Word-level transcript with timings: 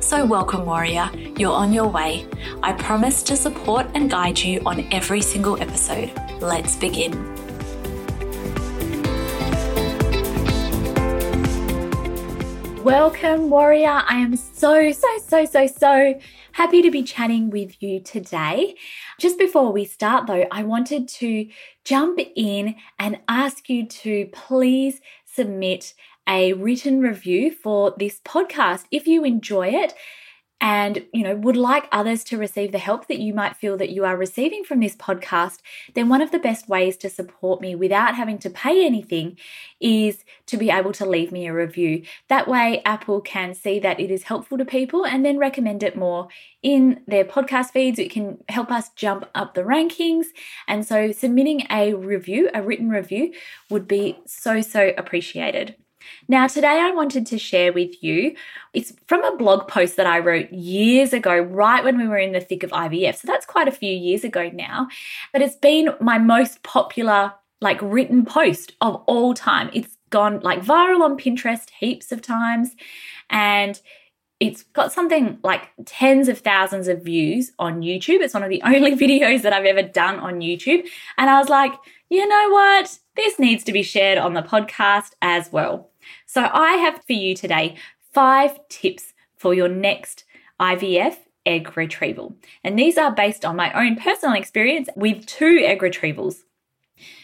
So, 0.00 0.24
welcome, 0.24 0.66
warrior. 0.66 1.10
You're 1.38 1.54
on 1.54 1.72
your 1.72 1.88
way. 1.88 2.26
I 2.62 2.74
promise 2.74 3.22
to 3.24 3.36
support 3.36 3.86
and 3.94 4.10
guide 4.10 4.38
you 4.38 4.60
on 4.66 4.86
every 4.92 5.22
single 5.22 5.60
episode. 5.60 6.12
Let's 6.40 6.76
begin. 6.76 7.12
Welcome, 12.84 13.50
warrior. 13.50 14.02
I 14.06 14.18
am 14.18 14.36
so, 14.36 14.92
so, 14.92 15.08
so, 15.26 15.44
so, 15.44 15.66
so 15.66 16.20
happy 16.52 16.82
to 16.82 16.90
be 16.90 17.02
chatting 17.02 17.50
with 17.50 17.82
you 17.82 17.98
today. 17.98 18.76
Just 19.18 19.38
before 19.38 19.72
we 19.72 19.86
start, 19.86 20.26
though, 20.26 20.46
I 20.52 20.62
wanted 20.62 21.08
to 21.08 21.48
jump 21.84 22.20
in 22.36 22.76
and 22.98 23.18
ask 23.28 23.68
you 23.68 23.86
to 23.86 24.28
please 24.32 25.00
submit 25.24 25.94
a 26.28 26.52
written 26.54 27.00
review 27.00 27.50
for 27.50 27.94
this 27.98 28.20
podcast. 28.20 28.84
If 28.90 29.06
you 29.06 29.24
enjoy 29.24 29.68
it, 29.68 29.94
and 30.60 31.04
you 31.12 31.22
know 31.22 31.34
would 31.34 31.56
like 31.56 31.86
others 31.92 32.24
to 32.24 32.38
receive 32.38 32.72
the 32.72 32.78
help 32.78 33.08
that 33.08 33.18
you 33.18 33.34
might 33.34 33.56
feel 33.56 33.76
that 33.76 33.90
you 33.90 34.04
are 34.04 34.16
receiving 34.16 34.64
from 34.64 34.80
this 34.80 34.96
podcast 34.96 35.58
then 35.94 36.08
one 36.08 36.22
of 36.22 36.30
the 36.30 36.38
best 36.38 36.68
ways 36.68 36.96
to 36.96 37.10
support 37.10 37.60
me 37.60 37.74
without 37.74 38.14
having 38.14 38.38
to 38.38 38.48
pay 38.48 38.84
anything 38.84 39.36
is 39.80 40.24
to 40.46 40.56
be 40.56 40.70
able 40.70 40.92
to 40.92 41.04
leave 41.04 41.30
me 41.30 41.46
a 41.46 41.52
review. 41.52 42.02
That 42.28 42.48
way 42.48 42.80
apple 42.84 43.20
can 43.20 43.54
see 43.54 43.78
that 43.80 44.00
it 44.00 44.10
is 44.10 44.24
helpful 44.24 44.56
to 44.58 44.64
people 44.64 45.04
and 45.04 45.24
then 45.24 45.38
recommend 45.38 45.82
it 45.82 45.96
more 45.96 46.28
in 46.62 47.02
their 47.06 47.24
podcast 47.24 47.72
feeds. 47.72 47.98
It 47.98 48.10
can 48.10 48.38
help 48.48 48.70
us 48.70 48.90
jump 48.90 49.28
up 49.34 49.54
the 49.54 49.62
rankings. 49.62 50.26
And 50.66 50.86
so 50.86 51.12
submitting 51.12 51.66
a 51.70 51.94
review 51.94 52.48
a 52.54 52.62
written 52.62 52.88
review 52.88 53.34
would 53.68 53.86
be 53.86 54.18
so 54.26 54.62
so 54.62 54.92
appreciated 54.96 55.76
now, 56.28 56.46
today 56.46 56.80
I 56.80 56.90
wanted 56.92 57.26
to 57.26 57.38
share 57.38 57.72
with 57.72 58.02
you, 58.02 58.34
it's 58.72 58.92
from 59.06 59.24
a 59.24 59.36
blog 59.36 59.68
post 59.68 59.96
that 59.96 60.06
I 60.06 60.18
wrote 60.18 60.52
years 60.52 61.12
ago, 61.12 61.38
right 61.38 61.84
when 61.84 61.98
we 61.98 62.08
were 62.08 62.18
in 62.18 62.32
the 62.32 62.40
thick 62.40 62.62
of 62.62 62.70
IVF. 62.70 63.16
So 63.16 63.26
that's 63.26 63.46
quite 63.46 63.68
a 63.68 63.72
few 63.72 63.92
years 63.92 64.24
ago 64.24 64.50
now, 64.52 64.88
but 65.32 65.42
it's 65.42 65.56
been 65.56 65.90
my 66.00 66.18
most 66.18 66.62
popular, 66.62 67.32
like, 67.60 67.80
written 67.82 68.24
post 68.24 68.74
of 68.80 68.96
all 69.06 69.34
time. 69.34 69.70
It's 69.72 69.96
gone 70.10 70.40
like 70.40 70.62
viral 70.62 71.02
on 71.02 71.18
Pinterest 71.18 71.68
heaps 71.70 72.12
of 72.12 72.22
times. 72.22 72.76
And 73.30 73.80
it's 74.38 74.62
got 74.62 74.92
something 74.92 75.38
like 75.42 75.70
tens 75.86 76.28
of 76.28 76.38
thousands 76.38 76.88
of 76.88 77.02
views 77.02 77.52
on 77.58 77.80
YouTube. 77.80 78.20
It's 78.20 78.34
one 78.34 78.42
of 78.42 78.50
the 78.50 78.62
only 78.64 78.94
videos 78.94 79.42
that 79.42 79.52
I've 79.52 79.64
ever 79.64 79.82
done 79.82 80.18
on 80.18 80.40
YouTube. 80.40 80.86
And 81.16 81.30
I 81.30 81.38
was 81.38 81.48
like, 81.48 81.72
you 82.10 82.26
know 82.26 82.50
what? 82.50 82.98
This 83.16 83.38
needs 83.38 83.64
to 83.64 83.72
be 83.72 83.82
shared 83.82 84.18
on 84.18 84.34
the 84.34 84.42
podcast 84.42 85.12
as 85.22 85.50
well. 85.50 85.90
So 86.26 86.48
I 86.52 86.72
have 86.74 87.02
for 87.06 87.12
you 87.12 87.34
today 87.34 87.76
five 88.12 88.58
tips 88.68 89.12
for 89.36 89.54
your 89.54 89.68
next 89.68 90.24
IVF 90.60 91.16
egg 91.44 91.76
retrieval. 91.76 92.34
And 92.64 92.78
these 92.78 92.98
are 92.98 93.14
based 93.14 93.44
on 93.44 93.56
my 93.56 93.72
own 93.72 93.96
personal 93.96 94.34
experience 94.34 94.88
with 94.96 95.26
two 95.26 95.60
egg 95.64 95.80
retrievals. 95.80 96.38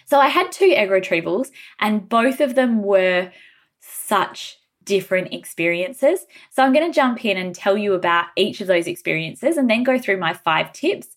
So 0.05 0.19
I 0.19 0.29
had 0.29 0.53
two 0.53 0.73
egg 0.77 0.91
retrievals, 0.91 1.51
and 1.81 2.09
both 2.09 2.41
of 2.41 2.55
them 2.55 2.83
were 2.83 3.33
such 3.81 4.59
different 4.85 5.33
experiences. 5.33 6.27
So 6.51 6.63
I'm 6.63 6.73
going 6.73 6.87
to 6.91 6.95
jump 6.95 7.25
in 7.25 7.37
and 7.37 7.55
tell 7.55 7.77
you 7.77 7.95
about 7.95 8.27
each 8.37 8.61
of 8.61 8.67
those 8.67 8.87
experiences 8.87 9.57
and 9.57 9.71
then 9.71 9.83
go 9.83 9.99
through 9.99 10.19
my 10.19 10.35
five 10.35 10.73
tips. 10.73 11.09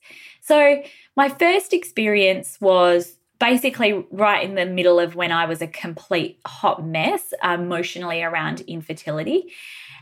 So, 0.41 0.83
my 1.17 1.29
first 1.29 1.73
experience 1.73 2.59
was 2.61 3.17
basically 3.39 4.05
right 4.11 4.43
in 4.43 4.55
the 4.55 4.65
middle 4.65 4.99
of 4.99 5.15
when 5.15 5.31
I 5.31 5.45
was 5.45 5.61
a 5.61 5.67
complete 5.67 6.39
hot 6.45 6.85
mess 6.85 7.33
um, 7.41 7.63
emotionally 7.63 8.23
around 8.23 8.61
infertility. 8.61 9.51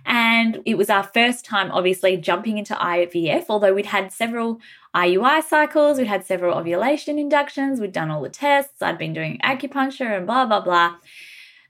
And 0.05 0.61
it 0.65 0.75
was 0.75 0.89
our 0.89 1.03
first 1.03 1.45
time, 1.45 1.71
obviously, 1.71 2.17
jumping 2.17 2.57
into 2.57 2.73
IVF, 2.75 3.45
although 3.47 3.73
we'd 3.73 3.85
had 3.85 4.11
several 4.11 4.59
IUI 4.93 5.43
cycles, 5.43 5.97
we'd 5.97 6.07
had 6.07 6.25
several 6.25 6.57
ovulation 6.57 7.17
inductions, 7.17 7.79
we'd 7.79 7.93
done 7.93 8.11
all 8.11 8.21
the 8.21 8.29
tests, 8.29 8.81
I'd 8.81 8.97
been 8.97 9.13
doing 9.13 9.39
acupuncture 9.43 10.17
and 10.17 10.27
blah, 10.27 10.45
blah, 10.45 10.59
blah. 10.59 10.95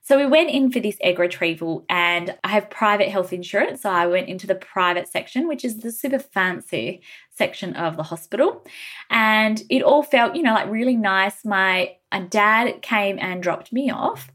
So 0.05 0.17
we 0.17 0.25
went 0.25 0.49
in 0.49 0.69
for 0.69 0.81
this 0.81 0.97
egg 0.99 1.17
retrieval, 1.17 1.85
and 1.87 2.35
I 2.43 2.49
have 2.49 2.69
private 2.69 3.07
health 3.07 3.31
insurance. 3.31 3.83
So 3.83 3.89
I 3.89 4.05
went 4.05 4.27
into 4.27 4.45
the 4.45 4.55
private 4.55 5.07
section, 5.07 5.47
which 5.47 5.63
is 5.63 5.79
the 5.79 5.93
super 5.93 6.19
fancy 6.19 7.01
section 7.35 7.75
of 7.75 7.97
the 7.97 8.03
hospital. 8.03 8.65
And 9.09 9.61
it 9.69 9.81
all 9.81 10.03
felt, 10.03 10.35
you 10.35 10.43
know, 10.43 10.53
like 10.53 10.69
really 10.69 10.95
nice. 10.95 11.43
My 11.43 11.95
dad 12.29 12.81
came 12.81 13.17
and 13.19 13.41
dropped 13.41 13.73
me 13.73 13.89
off, 13.89 14.31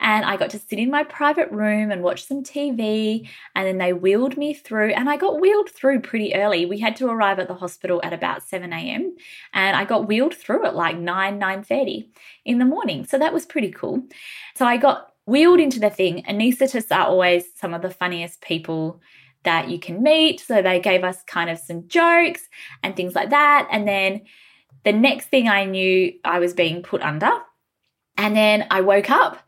and 0.00 0.24
I 0.24 0.36
got 0.36 0.50
to 0.50 0.58
sit 0.58 0.80
in 0.80 0.90
my 0.90 1.04
private 1.04 1.48
room 1.52 1.92
and 1.92 2.02
watch 2.02 2.26
some 2.26 2.42
TV. 2.42 3.28
And 3.54 3.66
then 3.66 3.78
they 3.78 3.92
wheeled 3.92 4.36
me 4.36 4.52
through, 4.52 4.92
and 4.94 5.08
I 5.08 5.16
got 5.16 5.40
wheeled 5.40 5.70
through 5.70 6.00
pretty 6.00 6.34
early. 6.34 6.66
We 6.66 6.80
had 6.80 6.96
to 6.96 7.08
arrive 7.08 7.38
at 7.38 7.46
the 7.46 7.54
hospital 7.54 8.00
at 8.02 8.12
about 8.12 8.42
7 8.42 8.72
a.m. 8.72 9.16
and 9.52 9.76
I 9.76 9.84
got 9.84 10.08
wheeled 10.08 10.34
through 10.34 10.66
at 10.66 10.74
like 10.74 10.98
9, 10.98 11.38
9:30 11.38 12.08
in 12.44 12.58
the 12.58 12.64
morning. 12.64 13.06
So 13.06 13.16
that 13.18 13.32
was 13.32 13.46
pretty 13.46 13.70
cool. 13.70 14.02
So 14.56 14.66
I 14.66 14.76
got 14.76 15.12
wheeled 15.26 15.60
into 15.60 15.78
the 15.78 15.90
thing. 15.90 16.24
Anaesthetists 16.24 16.90
are 16.90 17.06
always 17.06 17.44
some 17.54 17.74
of 17.74 17.82
the 17.82 17.90
funniest 17.90 18.40
people 18.40 19.00
that 19.44 19.68
you 19.68 19.78
can 19.78 20.02
meet. 20.02 20.40
So 20.40 20.62
they 20.62 20.80
gave 20.80 21.04
us 21.04 21.22
kind 21.24 21.50
of 21.50 21.58
some 21.58 21.88
jokes 21.88 22.42
and 22.82 22.94
things 22.94 23.14
like 23.14 23.30
that. 23.30 23.68
And 23.70 23.86
then 23.86 24.22
the 24.84 24.92
next 24.92 25.26
thing 25.26 25.48
I 25.48 25.64
knew, 25.64 26.12
I 26.24 26.38
was 26.38 26.54
being 26.54 26.82
put 26.82 27.02
under. 27.02 27.30
And 28.16 28.36
then 28.36 28.66
I 28.70 28.82
woke 28.82 29.10
up 29.10 29.38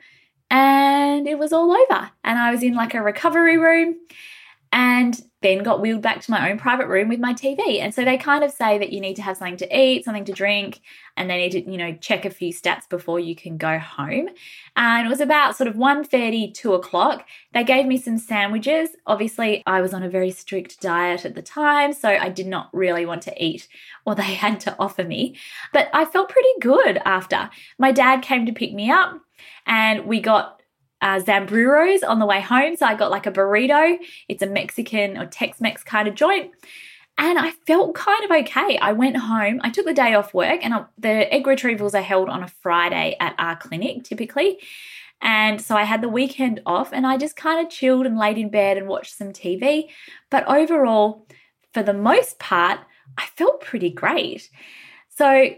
and 0.50 1.26
it 1.26 1.38
was 1.38 1.52
all 1.52 1.72
over. 1.72 2.10
And 2.24 2.38
I 2.38 2.50
was 2.50 2.62
in 2.62 2.74
like 2.74 2.94
a 2.94 3.02
recovery 3.02 3.58
room 3.58 3.96
and 4.72 5.20
then 5.42 5.62
got 5.62 5.80
wheeled 5.80 6.00
back 6.00 6.20
to 6.22 6.30
my 6.30 6.50
own 6.50 6.58
private 6.58 6.86
room 6.86 7.08
with 7.08 7.20
my 7.20 7.34
TV. 7.34 7.80
And 7.80 7.94
so 7.94 8.04
they 8.04 8.16
kind 8.16 8.42
of 8.42 8.50
say 8.50 8.78
that 8.78 8.92
you 8.92 9.00
need 9.00 9.16
to 9.16 9.22
have 9.22 9.36
something 9.36 9.58
to 9.58 9.78
eat, 9.78 10.04
something 10.04 10.24
to 10.24 10.32
drink, 10.32 10.80
and 11.16 11.28
they 11.28 11.36
need 11.36 11.52
to, 11.52 11.70
you 11.70 11.76
know, 11.76 11.92
check 12.00 12.24
a 12.24 12.30
few 12.30 12.52
stats 12.52 12.88
before 12.88 13.20
you 13.20 13.36
can 13.36 13.58
go 13.58 13.78
home. 13.78 14.28
And 14.76 15.06
it 15.06 15.10
was 15.10 15.20
about 15.20 15.56
sort 15.56 15.68
of 15.68 15.74
1.30, 15.74 16.54
2 16.54 16.74
o'clock. 16.74 17.26
They 17.52 17.64
gave 17.64 17.86
me 17.86 17.98
some 17.98 18.16
sandwiches. 18.16 18.90
Obviously, 19.06 19.62
I 19.66 19.82
was 19.82 19.92
on 19.92 20.02
a 20.02 20.08
very 20.08 20.30
strict 20.30 20.80
diet 20.80 21.26
at 21.26 21.34
the 21.34 21.42
time, 21.42 21.92
so 21.92 22.08
I 22.08 22.30
did 22.30 22.46
not 22.46 22.70
really 22.72 23.04
want 23.04 23.22
to 23.22 23.44
eat 23.44 23.68
what 24.04 24.16
they 24.16 24.22
had 24.34 24.60
to 24.60 24.76
offer 24.78 25.04
me. 25.04 25.36
But 25.72 25.90
I 25.92 26.06
felt 26.06 26.30
pretty 26.30 26.48
good 26.60 26.98
after. 27.04 27.50
My 27.78 27.92
dad 27.92 28.22
came 28.22 28.46
to 28.46 28.52
pick 28.52 28.72
me 28.72 28.90
up 28.90 29.20
and 29.66 30.06
we 30.06 30.20
got 30.20 30.61
uh, 31.02 31.20
Zambreros 31.20 31.98
on 32.06 32.20
the 32.20 32.26
way 32.26 32.40
home. 32.40 32.76
So 32.76 32.86
I 32.86 32.94
got 32.94 33.10
like 33.10 33.26
a 33.26 33.32
burrito. 33.32 33.98
It's 34.28 34.42
a 34.42 34.46
Mexican 34.46 35.18
or 35.18 35.26
Tex 35.26 35.60
Mex 35.60 35.82
kind 35.82 36.08
of 36.08 36.14
joint. 36.14 36.52
And 37.18 37.38
I 37.38 37.50
felt 37.66 37.94
kind 37.94 38.24
of 38.24 38.30
okay. 38.30 38.78
I 38.78 38.92
went 38.92 39.18
home, 39.18 39.60
I 39.62 39.68
took 39.68 39.84
the 39.84 39.92
day 39.92 40.14
off 40.14 40.32
work, 40.32 40.60
and 40.62 40.72
I, 40.72 40.84
the 40.96 41.32
egg 41.32 41.44
retrievals 41.44 41.92
are 41.92 42.00
held 42.02 42.30
on 42.30 42.42
a 42.42 42.48
Friday 42.48 43.16
at 43.20 43.34
our 43.38 43.56
clinic 43.56 44.04
typically. 44.04 44.60
And 45.20 45.60
so 45.60 45.76
I 45.76 45.84
had 45.84 46.00
the 46.00 46.08
weekend 46.08 46.62
off 46.64 46.92
and 46.92 47.06
I 47.06 47.16
just 47.16 47.36
kind 47.36 47.64
of 47.64 47.70
chilled 47.70 48.06
and 48.06 48.18
laid 48.18 48.38
in 48.38 48.48
bed 48.48 48.78
and 48.78 48.88
watched 48.88 49.16
some 49.16 49.32
TV. 49.32 49.88
But 50.30 50.48
overall, 50.48 51.26
for 51.74 51.82
the 51.82 51.92
most 51.92 52.38
part, 52.38 52.80
I 53.18 53.26
felt 53.36 53.60
pretty 53.60 53.90
great. 53.90 54.48
So 55.10 55.54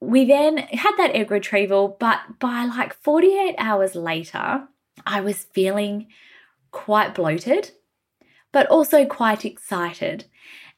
we 0.00 0.24
then 0.24 0.58
had 0.58 0.96
that 0.96 1.14
egg 1.14 1.30
retrieval, 1.30 1.96
but 2.00 2.20
by 2.38 2.64
like 2.64 2.94
48 2.94 3.54
hours 3.58 3.94
later, 3.94 4.66
I 5.04 5.20
was 5.20 5.44
feeling 5.52 6.08
quite 6.70 7.14
bloated, 7.14 7.72
but 8.52 8.66
also 8.68 9.04
quite 9.04 9.44
excited. 9.44 10.26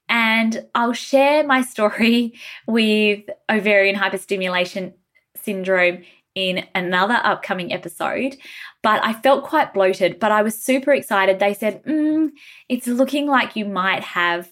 And 0.08 0.66
I'll 0.74 0.94
share 0.94 1.44
my 1.44 1.62
story 1.62 2.34
with 2.66 3.24
ovarian 3.50 3.96
hyperstimulation 3.96 4.94
syndrome 5.36 6.04
in 6.34 6.64
another 6.74 7.20
upcoming 7.22 7.72
episode. 7.72 8.36
But 8.82 9.04
I 9.04 9.12
felt 9.12 9.44
quite 9.44 9.74
bloated, 9.74 10.20
but 10.20 10.30
I 10.30 10.42
was 10.42 10.60
super 10.60 10.92
excited. 10.92 11.38
They 11.38 11.52
said, 11.52 11.84
mm, 11.84 12.30
it's 12.68 12.86
looking 12.86 13.26
like 13.26 13.56
you 13.56 13.64
might 13.64 14.02
have 14.02 14.48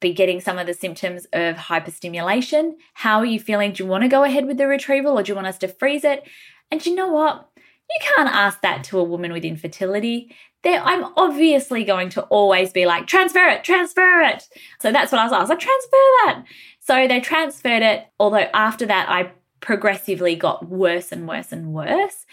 be 0.00 0.12
getting 0.12 0.40
some 0.40 0.58
of 0.58 0.66
the 0.66 0.74
symptoms 0.74 1.26
of 1.32 1.56
hyperstimulation. 1.56 2.74
How 2.94 3.18
are 3.18 3.24
you 3.24 3.40
feeling? 3.40 3.72
Do 3.72 3.82
you 3.82 3.88
want 3.88 4.02
to 4.02 4.08
go 4.08 4.24
ahead 4.24 4.46
with 4.46 4.58
the 4.58 4.66
retrieval 4.66 5.18
or 5.18 5.22
do 5.22 5.32
you 5.32 5.36
want 5.36 5.46
us 5.46 5.58
to 5.58 5.68
freeze 5.68 6.04
it? 6.04 6.28
And 6.70 6.84
you 6.84 6.94
know 6.94 7.08
what? 7.08 7.48
You 7.90 7.98
can't 8.14 8.28
ask 8.28 8.60
that 8.62 8.84
to 8.84 8.98
a 8.98 9.04
woman 9.04 9.32
with 9.32 9.44
infertility. 9.44 10.34
I'm 10.64 11.04
obviously 11.16 11.84
going 11.84 12.08
to 12.10 12.22
always 12.22 12.72
be 12.72 12.86
like, 12.86 13.06
transfer 13.06 13.44
it, 13.44 13.62
transfer 13.62 14.20
it. 14.22 14.48
So 14.80 14.90
that's 14.90 15.12
what 15.12 15.20
I 15.20 15.24
was 15.24 15.30
like. 15.30 15.38
I 15.38 15.42
was 15.42 15.50
like, 15.50 15.60
transfer 15.60 15.96
that. 16.24 16.44
So 16.80 17.06
they 17.06 17.20
transferred 17.20 17.82
it. 17.82 18.06
Although 18.18 18.48
after 18.52 18.84
that, 18.86 19.08
I 19.08 19.30
progressively 19.60 20.34
got 20.34 20.68
worse 20.68 21.12
and 21.12 21.28
worse 21.28 21.52
and 21.52 21.72
worse 21.72 22.26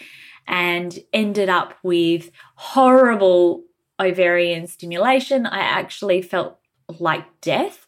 and 0.48 0.98
ended 1.12 1.48
up 1.48 1.74
with 1.84 2.32
horrible 2.56 3.62
ovarian 4.00 4.66
stimulation. 4.66 5.46
I 5.46 5.60
actually 5.60 6.20
felt 6.20 6.58
like 6.98 7.24
death. 7.40 7.86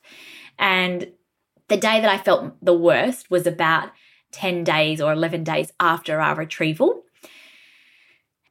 And 0.61 1.11
the 1.67 1.77
day 1.77 2.01
that 2.01 2.09
I 2.09 2.19
felt 2.19 2.55
the 2.65 2.73
worst 2.73 3.33
was 3.33 3.49
about 3.49 3.91
10 4.31 4.63
days 4.63 5.01
or 5.01 5.13
11 5.13 5.43
days 5.43 5.73
after 5.81 6.21
our 6.21 6.37
retrieval. 6.37 7.03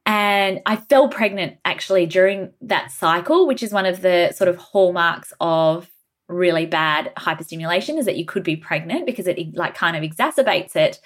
And 0.05 0.61
I 0.65 0.75
fell 0.75 1.09
pregnant 1.09 1.57
actually 1.65 2.05
during 2.05 2.51
that 2.61 2.91
cycle, 2.91 3.47
which 3.47 3.63
is 3.63 3.73
one 3.73 3.85
of 3.85 4.01
the 4.01 4.31
sort 4.33 4.47
of 4.47 4.57
hallmarks 4.57 5.33
of 5.39 5.89
really 6.27 6.65
bad 6.65 7.11
hyperstimulation 7.17 7.97
is 7.97 8.05
that 8.05 8.17
you 8.17 8.25
could 8.25 8.43
be 8.43 8.55
pregnant 8.55 9.05
because 9.05 9.27
it 9.27 9.55
like 9.55 9.75
kind 9.75 9.95
of 9.95 10.03
exacerbates 10.03 10.75
it. 10.75 10.99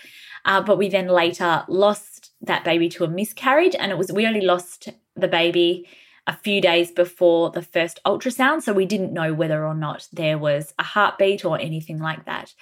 Uh, 0.46 0.62
but 0.62 0.78
we 0.78 0.90
then 0.90 1.08
later 1.08 1.64
lost 1.68 2.32
that 2.42 2.64
baby 2.64 2.88
to 2.90 3.04
a 3.04 3.08
miscarriage, 3.08 3.76
and 3.78 3.92
it 3.92 3.98
was 3.98 4.12
we 4.12 4.26
only 4.26 4.42
lost 4.42 4.90
the 5.16 5.28
baby 5.28 5.88
a 6.28 6.34
few 6.36 6.62
days 6.62 6.92
before 6.92 7.50
the 7.50 7.62
first 7.62 8.00
ultrasound, 8.06 8.62
so 8.62 8.72
we 8.72 8.86
didn't 8.86 9.14
know 9.14 9.34
whether 9.34 9.66
or 9.66 9.74
not 9.74 10.08
there 10.14 10.38
was 10.38 10.74
a 10.80 10.84
heartbeat 10.84 11.44
or 11.44 11.60
anything 11.60 12.00
like 12.00 12.26
that. 12.26 12.54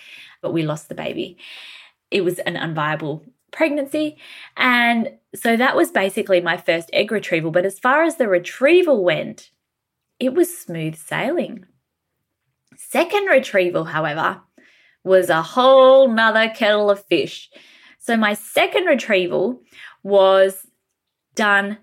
But 0.42 0.54
we 0.54 0.64
lost 0.64 0.90
the 0.90 0.96
baby. 0.96 1.38
It 2.10 2.24
was 2.24 2.40
an 2.40 2.56
unviable 2.56 3.24
pregnancy. 3.58 4.18
And 4.56 5.10
so 5.34 5.58
that 5.58 5.76
was 5.76 5.90
basically 5.90 6.40
my 6.42 6.58
first 6.58 6.92
egg 6.94 7.12
retrieval. 7.12 7.50
But 7.50 7.66
as 7.66 7.80
far 7.80 8.04
as 8.04 8.16
the 8.16 8.28
retrieval 8.28 9.04
went, 9.04 9.50
it 10.20 10.36
was 10.36 10.56
smooth 10.56 10.96
sailing. 10.96 11.66
Second 12.76 13.26
retrieval, 13.26 13.86
however, 13.86 14.42
was 15.04 15.30
a 15.30 15.42
whole 15.42 16.08
nother 16.08 16.50
kettle 16.50 16.92
of 16.92 17.04
fish. 17.06 17.50
So 17.98 18.16
my 18.16 18.36
second 18.36 18.86
retrieval 18.86 19.64
was 20.04 20.68
done 21.34 21.80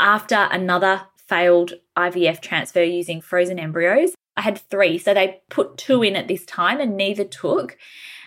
after 0.00 0.48
another 0.50 1.02
failed 1.28 1.74
IVF 1.96 2.40
transfer 2.40 2.82
using 2.82 3.20
frozen 3.20 3.60
embryos. 3.60 4.14
I 4.36 4.42
had 4.42 4.58
three, 4.58 4.98
so 4.98 5.14
they 5.14 5.42
put 5.48 5.78
two 5.78 6.02
in 6.02 6.16
at 6.16 6.26
this 6.26 6.44
time 6.44 6.80
and 6.80 6.96
neither 6.96 7.24
took. 7.24 7.76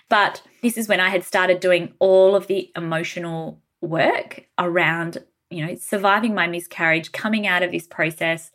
But 0.10 0.42
this 0.62 0.78
is 0.78 0.88
when 0.88 1.00
I 1.00 1.10
had 1.10 1.24
started 1.24 1.60
doing 1.60 1.94
all 2.00 2.36
of 2.36 2.48
the 2.48 2.72
emotional 2.76 3.62
work 3.82 4.48
around, 4.58 5.18
you 5.50 5.66
know, 5.66 5.76
surviving 5.76 6.34
my 6.34 6.48
miscarriage, 6.48 7.12
coming 7.12 7.46
out 7.46 7.64
of 7.64 7.72
this 7.72 7.88
process, 7.88 8.52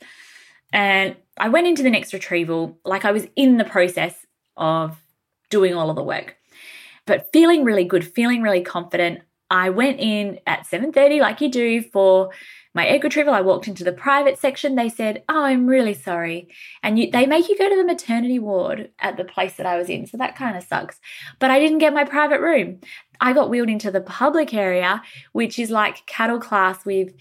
and 0.72 1.16
I 1.36 1.48
went 1.48 1.66
into 1.66 1.82
the 1.82 1.90
next 1.90 2.12
retrieval 2.12 2.78
like 2.84 3.04
I 3.04 3.12
was 3.12 3.26
in 3.36 3.58
the 3.58 3.64
process 3.64 4.26
of 4.56 4.98
doing 5.50 5.74
all 5.74 5.90
of 5.90 5.96
the 5.96 6.02
work. 6.02 6.36
But 7.06 7.30
feeling 7.32 7.64
really 7.64 7.84
good, 7.84 8.04
feeling 8.04 8.42
really 8.42 8.62
confident. 8.62 9.20
I 9.50 9.68
went 9.70 10.00
in 10.00 10.40
at 10.46 10.66
7:30 10.66 11.20
like 11.20 11.40
you 11.40 11.50
do 11.50 11.82
for 11.82 12.30
my 12.74 12.86
egg 12.86 13.04
retrieval. 13.04 13.34
I 13.34 13.40
walked 13.40 13.68
into 13.68 13.84
the 13.84 13.92
private 13.92 14.38
section. 14.38 14.74
They 14.74 14.88
said, 14.88 15.22
"Oh, 15.28 15.44
I'm 15.44 15.66
really 15.66 15.94
sorry," 15.94 16.48
and 16.82 16.98
you, 16.98 17.10
they 17.10 17.26
make 17.26 17.48
you 17.48 17.58
go 17.58 17.68
to 17.68 17.76
the 17.76 17.84
maternity 17.84 18.38
ward 18.38 18.90
at 18.98 19.16
the 19.16 19.24
place 19.24 19.54
that 19.56 19.66
I 19.66 19.76
was 19.76 19.88
in. 19.88 20.06
So 20.06 20.16
that 20.16 20.36
kind 20.36 20.56
of 20.56 20.64
sucks. 20.64 21.00
But 21.38 21.50
I 21.50 21.58
didn't 21.58 21.78
get 21.78 21.94
my 21.94 22.04
private 22.04 22.40
room. 22.40 22.80
I 23.20 23.32
got 23.32 23.50
wheeled 23.50 23.68
into 23.68 23.90
the 23.90 24.00
public 24.00 24.54
area, 24.54 25.02
which 25.32 25.58
is 25.58 25.70
like 25.70 26.06
cattle 26.06 26.40
class 26.40 26.84
with. 26.84 27.12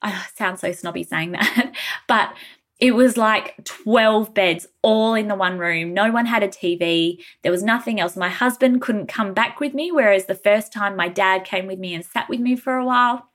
I 0.00 0.26
sound 0.36 0.60
so 0.60 0.70
snobby 0.72 1.02
saying 1.02 1.32
that, 1.32 1.72
but 2.06 2.34
it 2.78 2.94
was 2.94 3.16
like 3.16 3.64
12 3.64 4.32
beds 4.32 4.66
all 4.82 5.14
in 5.14 5.26
the 5.26 5.34
one 5.34 5.58
room. 5.58 5.92
No 5.92 6.12
one 6.12 6.26
had 6.26 6.44
a 6.44 6.48
TV. 6.48 7.24
There 7.42 7.50
was 7.50 7.62
nothing 7.62 7.98
else. 7.98 8.16
My 8.16 8.28
husband 8.28 8.80
couldn't 8.80 9.08
come 9.08 9.34
back 9.34 9.58
with 9.58 9.74
me, 9.74 9.90
whereas 9.90 10.26
the 10.26 10.36
first 10.36 10.72
time 10.72 10.94
my 10.94 11.08
dad 11.08 11.44
came 11.44 11.66
with 11.66 11.80
me 11.80 11.92
and 11.92 12.04
sat 12.04 12.28
with 12.28 12.38
me 12.38 12.54
for 12.54 12.76
a 12.76 12.84
while. 12.84 13.30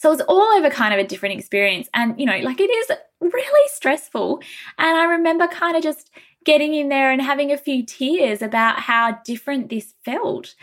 So 0.00 0.08
it 0.08 0.16
was 0.16 0.26
all 0.28 0.56
over 0.56 0.70
kind 0.70 0.94
of 0.94 0.98
a 0.98 1.06
different 1.06 1.38
experience. 1.38 1.86
And, 1.92 2.18
you 2.18 2.24
know, 2.24 2.38
like 2.38 2.58
it 2.58 2.70
is 2.70 2.90
really 3.20 3.68
stressful. 3.68 4.40
And 4.78 4.96
I 4.96 5.04
remember 5.04 5.46
kind 5.46 5.76
of 5.76 5.82
just 5.82 6.10
getting 6.46 6.74
in 6.74 6.88
there 6.88 7.12
and 7.12 7.20
having 7.20 7.52
a 7.52 7.58
few 7.58 7.84
tears 7.84 8.40
about 8.40 8.80
how 8.80 9.18
different 9.26 9.68
this 9.68 9.92
felt. 10.02 10.54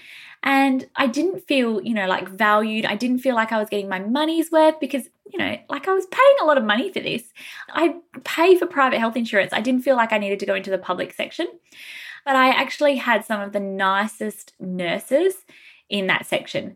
And 0.42 0.88
I 0.95 1.06
didn't 1.06 1.42
feel, 1.48 1.84
you 1.84 1.94
know, 1.94 2.07
like 2.07 2.28
valued. 2.28 2.88
I 2.88 2.95
didn't 2.95 3.19
feel 3.19 3.36
like 3.36 3.51
I 3.51 3.60
was 3.60 3.69
getting 3.69 3.88
my 3.88 4.00
money's 4.00 4.51
worth 4.51 4.80
because, 4.80 5.07
you 5.31 5.38
know, 5.38 5.56
like 5.69 5.88
I 5.88 5.94
was 5.94 6.07
paying 6.07 6.38
a 6.42 6.45
lot 6.45 6.57
of 6.57 6.63
money 6.63 6.92
for 6.92 7.00
this. 7.00 7.31
I 7.69 7.98
pay 8.24 8.57
for 8.57 8.66
private 8.66 8.98
health 8.98 9.16
insurance. 9.16 9.54
I 9.54 9.62
didn't 9.62 9.83
feel 9.83 9.95
like 9.95 10.12
I 10.12 10.18
needed 10.18 10.40
to 10.40 10.48
go 10.48 10.56
into 10.56 10.72
the 10.72 10.80
public 10.80 11.13
section. 11.13 11.48
But 12.25 12.36
I 12.36 12.50
actually 12.50 12.95
had 12.95 13.24
some 13.24 13.40
of 13.40 13.54
the 13.54 13.60
nicest 13.60 14.54
nurses 14.60 15.36
in 15.90 16.07
that 16.07 16.25
section. 16.25 16.75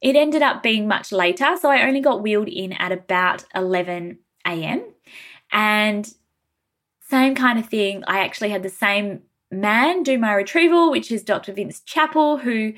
It 0.00 0.16
ended 0.16 0.42
up 0.42 0.62
being 0.62 0.86
much 0.86 1.12
later. 1.12 1.56
So 1.60 1.70
I 1.70 1.86
only 1.86 2.00
got 2.00 2.22
wheeled 2.22 2.48
in 2.48 2.72
at 2.74 2.92
about 2.92 3.44
11 3.54 4.18
a.m. 4.46 4.84
And 5.50 6.12
same 7.00 7.34
kind 7.34 7.58
of 7.58 7.66
thing. 7.66 8.04
I 8.06 8.20
actually 8.20 8.50
had 8.50 8.62
the 8.62 8.68
same 8.68 9.22
man 9.50 10.02
do 10.02 10.18
my 10.18 10.32
retrieval, 10.34 10.90
which 10.90 11.10
is 11.10 11.22
Dr. 11.22 11.52
Vince 11.52 11.80
Chappell, 11.80 12.38
who 12.38 12.74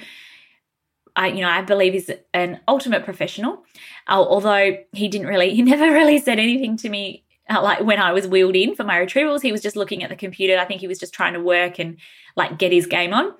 I, 1.16 1.28
you 1.28 1.40
know, 1.40 1.48
I 1.48 1.62
believe 1.62 1.94
is 1.94 2.12
an 2.34 2.60
ultimate 2.68 3.04
professional. 3.04 3.64
Uh, 4.06 4.22
although 4.22 4.76
he 4.92 5.08
didn't 5.08 5.26
really, 5.26 5.54
he 5.54 5.62
never 5.62 5.90
really 5.90 6.18
said 6.18 6.38
anything 6.38 6.76
to 6.78 6.88
me 6.88 7.24
uh, 7.48 7.62
like 7.62 7.80
when 7.80 7.98
I 7.98 8.12
was 8.12 8.26
wheeled 8.26 8.56
in 8.56 8.74
for 8.74 8.84
my 8.84 8.98
retrievals. 8.98 9.42
He 9.42 9.52
was 9.52 9.62
just 9.62 9.76
looking 9.76 10.02
at 10.02 10.10
the 10.10 10.16
computer. 10.16 10.58
I 10.58 10.64
think 10.64 10.80
he 10.80 10.88
was 10.88 10.98
just 10.98 11.14
trying 11.14 11.32
to 11.32 11.40
work 11.40 11.78
and 11.78 11.96
like 12.36 12.58
get 12.58 12.72
his 12.72 12.86
game 12.86 13.14
on. 13.14 13.32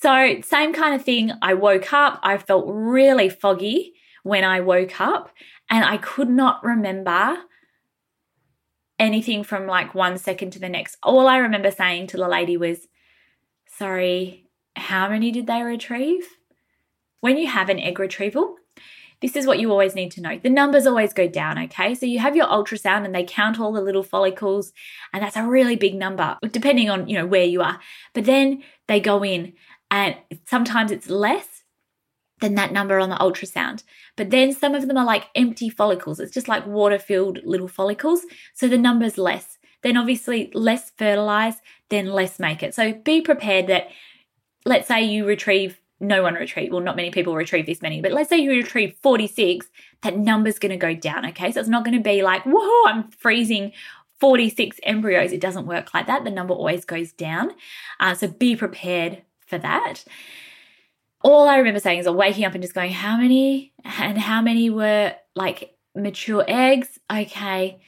So 0.00 0.40
same 0.42 0.72
kind 0.72 0.94
of 0.94 1.04
thing. 1.04 1.32
I 1.42 1.54
woke 1.54 1.92
up. 1.92 2.20
I 2.22 2.38
felt 2.38 2.64
really 2.66 3.28
foggy 3.28 3.94
when 4.22 4.44
I 4.44 4.60
woke 4.60 5.00
up, 5.00 5.30
and 5.68 5.84
I 5.84 5.96
could 5.96 6.28
not 6.28 6.64
remember 6.64 7.38
anything 8.98 9.42
from 9.44 9.66
like 9.66 9.94
one 9.94 10.18
second 10.18 10.50
to 10.52 10.58
the 10.58 10.68
next. 10.68 10.96
All 11.02 11.26
I 11.26 11.38
remember 11.38 11.70
saying 11.70 12.08
to 12.08 12.16
the 12.16 12.28
lady 12.28 12.56
was, 12.56 12.86
Sorry, 13.66 14.46
how 14.76 15.08
many 15.08 15.30
did 15.30 15.46
they 15.46 15.62
retrieve? 15.62 16.26
When 17.20 17.36
you 17.36 17.46
have 17.46 17.68
an 17.68 17.80
egg 17.80 17.98
retrieval, 17.98 18.56
this 19.20 19.36
is 19.36 19.46
what 19.46 19.58
you 19.58 19.70
always 19.70 19.94
need 19.94 20.10
to 20.12 20.22
know. 20.22 20.38
The 20.42 20.48
numbers 20.48 20.86
always 20.86 21.12
go 21.12 21.28
down, 21.28 21.58
okay? 21.64 21.94
So 21.94 22.06
you 22.06 22.18
have 22.20 22.36
your 22.36 22.46
ultrasound 22.46 23.04
and 23.04 23.14
they 23.14 23.24
count 23.24 23.60
all 23.60 23.72
the 23.72 23.82
little 23.82 24.02
follicles, 24.02 24.72
and 25.12 25.22
that's 25.22 25.36
a 25.36 25.46
really 25.46 25.76
big 25.76 25.94
number, 25.94 26.38
depending 26.50 26.88
on, 26.88 27.06
you 27.06 27.18
know, 27.18 27.26
where 27.26 27.44
you 27.44 27.60
are. 27.60 27.78
But 28.14 28.24
then 28.24 28.62
they 28.86 29.00
go 29.00 29.22
in 29.22 29.52
and 29.90 30.16
sometimes 30.46 30.90
it's 30.90 31.08
less 31.08 31.64
than 32.40 32.54
that 32.54 32.72
number 32.72 32.98
on 32.98 33.10
the 33.10 33.16
ultrasound. 33.16 33.82
But 34.16 34.30
then 34.30 34.52
some 34.52 34.74
of 34.74 34.86
them 34.86 34.96
are 34.96 35.04
like 35.04 35.28
empty 35.34 35.68
follicles. 35.68 36.20
It's 36.20 36.32
just 36.32 36.48
like 36.48 36.66
water 36.66 36.98
filled 36.98 37.40
little 37.44 37.68
follicles. 37.68 38.22
So 38.54 38.66
the 38.68 38.78
number's 38.78 39.18
less. 39.18 39.58
Then 39.82 39.96
obviously 39.96 40.50
less 40.54 40.90
fertilize, 40.96 41.56
then 41.88 42.06
less 42.06 42.38
make 42.38 42.62
it. 42.62 42.74
So 42.74 42.92
be 42.92 43.20
prepared 43.20 43.66
that 43.68 43.88
let's 44.64 44.88
say 44.88 45.02
you 45.02 45.26
retrieve 45.26 45.80
no 46.00 46.22
one 46.22 46.34
retrieve, 46.34 46.72
well, 46.72 46.80
not 46.80 46.96
many 46.96 47.10
people 47.10 47.36
retrieve 47.36 47.66
this 47.66 47.82
many, 47.82 48.00
but 48.00 48.12
let's 48.12 48.30
say 48.30 48.38
you 48.38 48.50
retrieve 48.50 48.96
46, 49.02 49.66
that 50.02 50.16
number's 50.16 50.58
going 50.58 50.70
to 50.70 50.78
go 50.78 50.94
down. 50.94 51.26
Okay. 51.26 51.52
So 51.52 51.60
it's 51.60 51.68
not 51.68 51.84
going 51.84 51.96
to 51.96 52.02
be 52.02 52.22
like, 52.22 52.42
whoa, 52.44 52.90
I'm 52.90 53.10
freezing 53.10 53.72
46 54.18 54.78
embryos. 54.82 55.32
It 55.32 55.42
doesn't 55.42 55.66
work 55.66 55.92
like 55.92 56.06
that. 56.06 56.24
The 56.24 56.30
number 56.30 56.54
always 56.54 56.86
goes 56.86 57.12
down. 57.12 57.50
Uh, 57.98 58.14
so 58.14 58.28
be 58.28 58.56
prepared 58.56 59.22
for 59.50 59.58
that 59.58 60.04
all 61.22 61.48
I 61.48 61.58
remember 61.58 61.80
saying 61.80 61.98
is 61.98 62.08
waking 62.08 62.44
up 62.44 62.54
and 62.54 62.62
just 62.62 62.74
going, 62.74 62.92
how 62.92 63.16
many 63.16 63.72
and 63.84 64.18
how 64.18 64.40
many 64.40 64.70
were 64.70 65.14
like 65.34 65.76
mature 65.94 66.44
eggs? 66.48 66.98
Okay. 67.12 67.80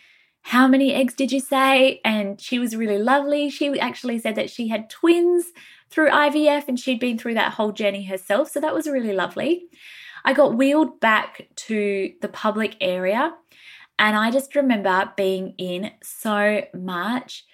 How 0.42 0.66
many 0.66 0.92
eggs 0.92 1.14
did 1.14 1.32
you 1.32 1.40
say? 1.40 2.00
And 2.04 2.40
she 2.40 2.58
was 2.58 2.76
really 2.76 2.98
lovely. 2.98 3.48
She 3.48 3.78
actually 3.78 4.18
said 4.18 4.34
that 4.34 4.50
she 4.50 4.68
had 4.68 4.90
twins 4.90 5.46
through 5.88 6.10
IVF 6.10 6.68
and 6.68 6.78
she'd 6.78 7.00
been 7.00 7.16
through 7.16 7.34
that 7.34 7.54
whole 7.54 7.72
journey 7.72 8.04
herself. 8.04 8.50
So 8.50 8.60
that 8.60 8.74
was 8.74 8.86
really 8.86 9.12
lovely. 9.12 9.66
I 10.24 10.32
got 10.32 10.56
wheeled 10.56 11.00
back 11.00 11.48
to 11.56 12.12
the 12.20 12.28
public 12.28 12.76
area 12.80 13.34
and 13.98 14.16
I 14.16 14.30
just 14.30 14.54
remember 14.54 15.12
being 15.16 15.54
in 15.58 15.92
so 16.02 16.62
much 16.74 17.44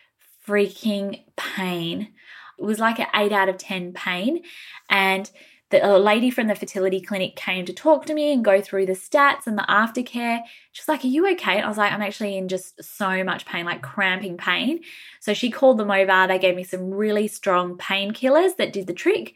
freaking 0.47 1.25
pain. 1.37 2.15
It 2.59 2.65
was 2.65 2.79
like 2.79 2.99
an 2.99 3.07
8 3.15 3.33
out 3.33 3.49
of 3.49 3.59
10 3.59 3.93
pain. 3.93 4.43
And 4.91 5.31
the 5.71 5.87
a 5.87 5.99
lady 5.99 6.31
from 6.31 6.47
the 6.47 6.55
fertility 6.55 7.01
clinic 7.01 7.37
came 7.37 7.67
to 7.67 7.73
talk 7.75 8.07
to 8.07 8.15
me 8.15 8.33
and 8.33 8.45
go 8.45 8.61
through 8.61 8.87
the 8.87 8.95
stats 8.95 9.47
and 9.47 9.59
the 9.59 9.67
aftercare. 9.69 10.41
She 10.73 10.81
was 10.81 10.89
like, 10.89 11.05
Are 11.05 11.09
you 11.09 11.31
okay? 11.33 11.61
I 11.61 11.69
was 11.69 11.77
like, 11.77 11.93
I'm 11.93 12.03
actually 12.03 12.39
in 12.39 12.49
just 12.49 12.83
so 12.83 13.23
much 13.23 13.45
pain, 13.45 13.67
like 13.67 13.83
cramping 13.83 14.39
pain. 14.39 14.81
So 15.21 15.35
she 15.35 15.51
called 15.51 15.79
them 15.79 15.91
over. 15.91 16.27
They 16.27 16.39
gave 16.39 16.57
me 16.57 16.65
some 16.65 16.91
really 16.91 17.29
strong 17.29 17.77
painkillers 17.77 18.57
that 18.57 18.73
did 18.73 18.87
the 18.87 18.95
trick. 18.95 19.35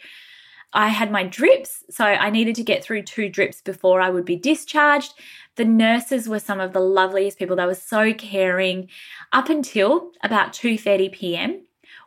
I 0.74 0.88
had 0.88 1.12
my 1.12 1.24
drips, 1.24 1.84
so 1.90 2.04
I 2.04 2.30
needed 2.30 2.54
to 2.54 2.62
get 2.62 2.82
through 2.82 3.02
two 3.02 3.28
drips 3.28 3.60
before 3.60 4.00
I 4.00 4.08
would 4.08 4.24
be 4.24 4.36
discharged. 4.36 5.12
The 5.56 5.66
nurses 5.66 6.30
were 6.30 6.38
some 6.38 6.60
of 6.60 6.72
the 6.72 6.80
loveliest 6.80 7.38
people. 7.38 7.56
They 7.56 7.66
were 7.66 7.74
so 7.74 8.14
caring 8.14 8.88
up 9.32 9.50
until 9.50 10.12
about 10.22 10.54
2:30 10.54 11.12
p.m. 11.12 11.61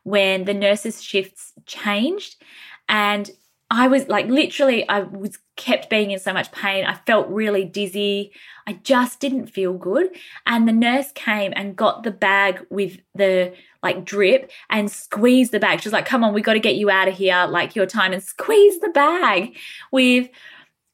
when 0.06 0.46
the 0.46 0.54
nurses 0.54 1.04
shifts 1.04 1.52
changed 1.66 2.42
and 2.88 3.30
I 3.72 3.88
was 3.88 4.08
like 4.08 4.28
literally 4.28 4.88
I 4.88 5.00
was 5.00 5.38
kept 5.56 5.90
being 5.90 6.12
in 6.12 6.20
so 6.20 6.34
much 6.34 6.52
pain. 6.52 6.86
I 6.86 6.94
felt 6.94 7.28
really 7.28 7.66
dizzy. 7.66 8.32
I 8.68 8.74
just 8.84 9.20
didn't 9.20 9.48
feel 9.48 9.74
good. 9.74 10.10
And 10.46 10.68
the 10.68 10.74
nurse 10.74 11.12
came 11.14 11.52
and 11.56 11.76
got 11.76 12.04
the 12.04 12.12
bag 12.12 12.66
with 12.70 13.00
the 13.16 13.54
like 13.82 14.06
drip 14.06 14.52
and 14.70 14.92
squeezed 14.92 15.52
the 15.52 15.60
bag. 15.60 15.82
She 15.82 15.88
was 15.88 15.94
like, 15.94 16.06
come 16.06 16.24
on, 16.24 16.34
we 16.34 16.42
got 16.42 16.54
to 16.54 16.60
get 16.60 16.76
you 16.76 16.90
out 16.90 17.08
of 17.08 17.16
here, 17.16 17.48
like 17.50 17.76
your 17.76 17.86
time, 17.86 18.14
and 18.14 18.24
squeeze 18.24 18.80
the 18.80 18.90
bag 18.90 19.58
with 19.92 20.30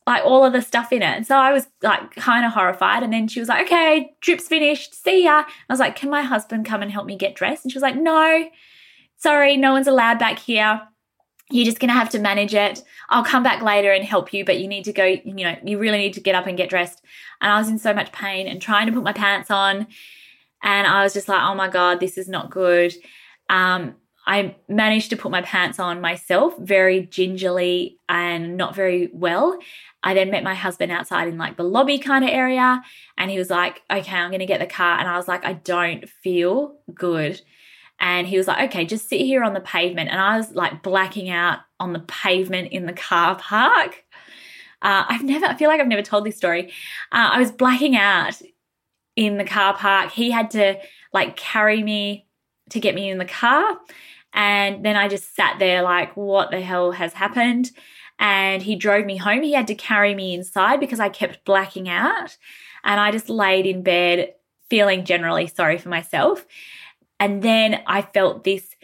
like 0.08 0.24
all 0.25 0.46
of 0.46 0.53
the 0.53 0.62
stuff 0.62 0.91
in 0.91 1.01
it. 1.01 1.06
And 1.06 1.27
so 1.27 1.36
I 1.36 1.51
was 1.51 1.68
like 1.84 2.15
kind 2.15 2.46
of 2.46 2.53
horrified. 2.53 3.03
And 3.03 3.12
then 3.12 3.27
she 3.27 3.39
was 3.39 3.50
like, 3.50 3.65
okay, 3.65 4.13
drip's 4.22 4.48
finished. 4.48 4.96
See 4.96 5.25
ya. 5.25 5.44
I 5.46 5.74
was 5.74 5.80
like, 5.80 5.96
can 5.96 6.10
my 6.10 6.22
husband 6.22 6.65
come 6.65 6.82
and 6.82 6.91
help 6.91 7.06
me 7.06 7.18
get 7.18 7.36
dressed? 7.36 7.65
And 7.65 7.72
she 7.72 7.77
was 7.77 7.84
like, 7.84 7.96
no, 7.96 8.46
sorry, 9.22 9.58
no 9.58 9.72
one's 9.72 9.88
allowed 9.88 10.20
back 10.20 10.40
here 10.40 10.82
you're 11.51 11.66
just 11.66 11.80
going 11.80 11.90
to 11.90 11.94
have 11.94 12.10
to 12.10 12.20
manage 12.20 12.54
it. 12.54 12.84
I'll 13.10 13.24
come 13.24 13.44
back 13.44 13.62
later 13.62 13.92
and 13.92 14.04
help 14.04 14.34
you, 14.34 14.46
but 14.46 14.60
you 14.60 14.68
need 14.68 14.86
to 14.86 14.94
go, 14.94 15.06
you 15.06 15.34
know, 15.34 15.56
you 15.63 15.78
really 15.78 15.98
need 15.98 16.13
to 16.13 16.22
get 16.22 16.36
up 16.36 16.48
and 16.48 16.58
get 16.58 16.70
dressed. 16.70 17.04
And 17.42 17.51
I 17.51 17.60
was 17.60 17.70
in 17.70 17.78
so 17.78 17.94
much 17.94 18.12
pain 18.12 18.48
and 18.48 18.62
trying 18.62 18.88
to 18.88 18.94
put 18.94 19.04
my 19.04 19.13
pants 19.13 19.51
on. 19.51 19.88
And 20.63 20.88
I 20.88 21.04
was 21.04 21.13
just 21.13 21.28
like, 21.28 21.42
oh 21.42 21.56
my 21.56 21.68
God, 21.68 22.00
this 22.00 22.18
is 22.18 22.30
not 22.30 22.50
good. 22.50 22.94
Um, 23.50 23.96
I 24.25 24.56
managed 24.70 25.10
to 25.10 25.18
put 25.18 25.32
my 25.32 25.42
pants 25.42 25.80
on 25.80 26.00
myself 26.00 26.58
very 26.60 27.06
gingerly 27.08 27.98
and 28.08 28.56
not 28.56 28.75
very 28.75 29.10
well. 29.12 29.58
I 30.04 30.13
then 30.13 30.32
met 30.32 30.44
my 30.44 30.56
husband 30.56 30.92
outside 30.92 31.28
in 31.28 31.38
like 31.38 31.58
the 31.58 31.63
lobby 31.63 31.98
kind 31.98 32.24
of 32.24 32.30
area. 32.30 32.82
And 33.18 33.30
he 33.30 33.38
was 33.38 33.50
like, 33.50 33.82
okay, 33.92 34.16
I'm 34.16 34.30
going 34.30 34.40
to 34.40 34.46
get 34.46 34.60
the 34.60 34.68
car. 34.68 35.00
And 35.00 35.08
I 35.08 35.18
was 35.18 35.28
like, 35.28 35.44
I 35.44 35.54
don't 35.54 36.08
feel 36.08 36.78
good. 36.94 37.42
And 38.01 38.25
he 38.27 38.36
was 38.36 38.48
like, 38.48 38.70
okay, 38.70 38.84
just 38.84 39.08
sit 39.08 39.22
here 39.22 39.43
on 39.43 39.53
the 39.53 39.62
pavement. 39.62 40.10
And 40.10 40.20
I 40.20 40.36
was 40.36 40.51
like 40.51 40.81
blacking 40.81 41.29
out 41.29 41.60
on 41.79 41.93
the 41.93 42.00
pavement 42.00 42.72
in 42.72 42.88
the 42.88 42.93
car 42.93 43.36
park. 43.36 44.03
Uh, 44.81 45.05
I've 45.08 45.24
never, 45.24 45.46
I 45.46 45.55
feel 45.55 45.70
like 45.70 45.79
I've 45.79 45.88
never 45.88 46.01
told 46.01 46.25
this 46.25 46.36
story. 46.36 46.70
Uh, 47.12 47.29
I 47.34 47.39
was 47.39 47.51
blacking 47.51 47.96
out 47.96 48.41
in 49.15 49.38
the 49.38 49.46
car 49.46 49.77
park. 49.77 50.12
He 50.12 50.31
had 50.31 50.50
to 50.51 50.79
like 51.13 51.38
carry 51.38 51.84
me 51.84 52.25
to 52.72 52.79
get 52.79 52.96
me 52.96 53.08
in 53.08 53.20
the 53.20 53.25
car. 53.25 53.77
And 54.34 54.84
then 54.84 54.96
I 54.96 55.08
just 55.08 55.36
sat 55.36 55.60
there 55.60 55.84
like, 55.84 56.17
what 56.17 56.50
the 56.50 56.62
hell 56.62 56.91
has 56.93 57.13
happened? 57.13 57.70
And 58.17 58.63
he 58.63 58.75
drove 58.75 59.05
me 59.05 59.17
home. 59.17 59.43
He 59.43 59.53
had 59.53 59.67
to 59.67 59.75
carry 59.75 60.15
me 60.15 60.34
inside 60.34 60.79
because 60.79 61.00
I 61.00 61.10
kept 61.10 61.46
blacking 61.46 61.88
out. 61.88 62.36
And 62.84 63.00
I 63.00 63.12
just 63.12 63.29
laid 63.29 63.67
in 63.67 63.84
bed 63.84 64.34
feeling 64.72 65.05
generally 65.05 65.46
sorry 65.46 65.77
for 65.77 65.89
myself. 65.89 66.48
And 67.22 67.44
then 67.44 67.84
I 67.86 68.01
felt 68.01 68.44
this 68.44 68.75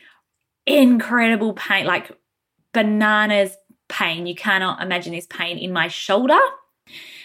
incredible 0.68 1.54
pain, 1.54 1.88
like 1.88 2.12
bananas 2.72 3.58
pain. 3.90 4.28
You 4.28 4.36
cannot 4.36 4.82
imagine 4.82 5.14
this 5.14 5.26
pain 5.26 5.58
in 5.58 5.74
my 5.74 5.88
shoulder. 5.88 6.38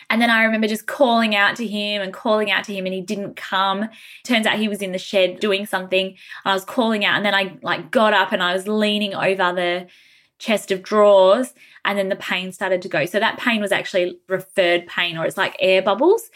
And 0.09 0.23
then 0.23 0.31
I 0.31 0.45
remember 0.45 0.67
just 0.67 0.87
calling 0.87 1.37
out 1.37 1.57
to 1.57 1.67
him 1.67 2.01
and 2.01 2.15
calling 2.15 2.51
out 2.51 2.65
to 2.65 2.75
him, 2.75 2.87
and 2.87 2.95
he 2.95 3.03
didn't 3.03 3.37
come. 3.37 3.89
Turns 4.25 4.47
out 4.47 4.59
he 4.59 4.69
was 4.69 4.81
in 4.81 4.93
the 4.93 4.99
shed 4.99 5.39
doing 5.39 5.67
something. 5.67 6.07
And 6.07 6.17
I 6.45 6.55
was 6.55 6.65
calling 6.65 7.05
out, 7.05 7.17
and 7.17 7.27
then 7.27 7.35
I 7.35 7.59
like 7.63 7.91
got 7.91 8.15
up 8.15 8.33
and 8.33 8.43
I 8.43 8.55
was 8.55 8.67
leaning 8.67 9.15
over 9.15 9.53
the 9.53 9.89
chest 10.39 10.71
of 10.71 10.83
drawers, 10.83 11.53
and 11.85 11.99
then 11.99 12.09
the 12.09 12.17
pain 12.17 12.53
started 12.53 12.81
to 12.83 12.89
go. 12.89 13.05
So 13.05 13.21
that 13.21 13.39
pain 13.39 13.61
was 13.61 13.71
actually 13.71 14.19
referred 14.29 14.87
pain, 14.87 15.19
or 15.19 15.27
it's 15.27 15.37
like 15.37 15.57
air 15.61 15.83
bubbles 15.83 16.31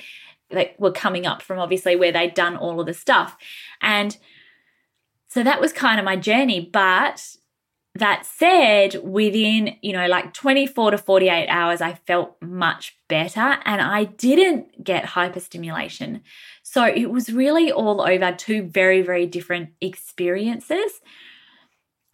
that 0.51 0.79
were 0.79 0.93
coming 0.93 1.27
up 1.27 1.41
from 1.41 1.59
obviously 1.59 1.97
where 1.97 2.13
they'd 2.13 2.35
done 2.35 2.57
all 2.57 2.79
of 2.79 2.87
the 2.87 2.95
stuff. 2.95 3.37
And 3.81 4.17
so 5.29 5.43
that 5.43 5.61
was 5.61 5.73
kind 5.73 5.99
of 5.99 6.05
my 6.05 6.17
journey. 6.17 6.61
But 6.61 7.37
that 7.95 8.27
said, 8.27 9.01
within, 9.03 9.77
you 9.83 9.93
know, 9.93 10.07
like 10.07 10.35
24 10.35 10.93
to 10.93 10.99
48 10.99 11.49
hours, 11.49 11.81
I 11.81 11.95
felt 11.95 12.37
much 12.41 12.97
better 13.09 13.59
and 13.65 13.81
I 13.81 14.05
didn't 14.05 14.85
get 14.85 15.05
hyperstimulation. 15.05 16.21
So 16.63 16.85
it 16.85 17.11
was 17.11 17.33
really 17.33 17.73
all 17.73 18.03
over 18.03 18.33
two 18.33 18.65
very, 18.65 19.03
very 19.03 19.27
different 19.27 19.71
experiences 19.81 21.01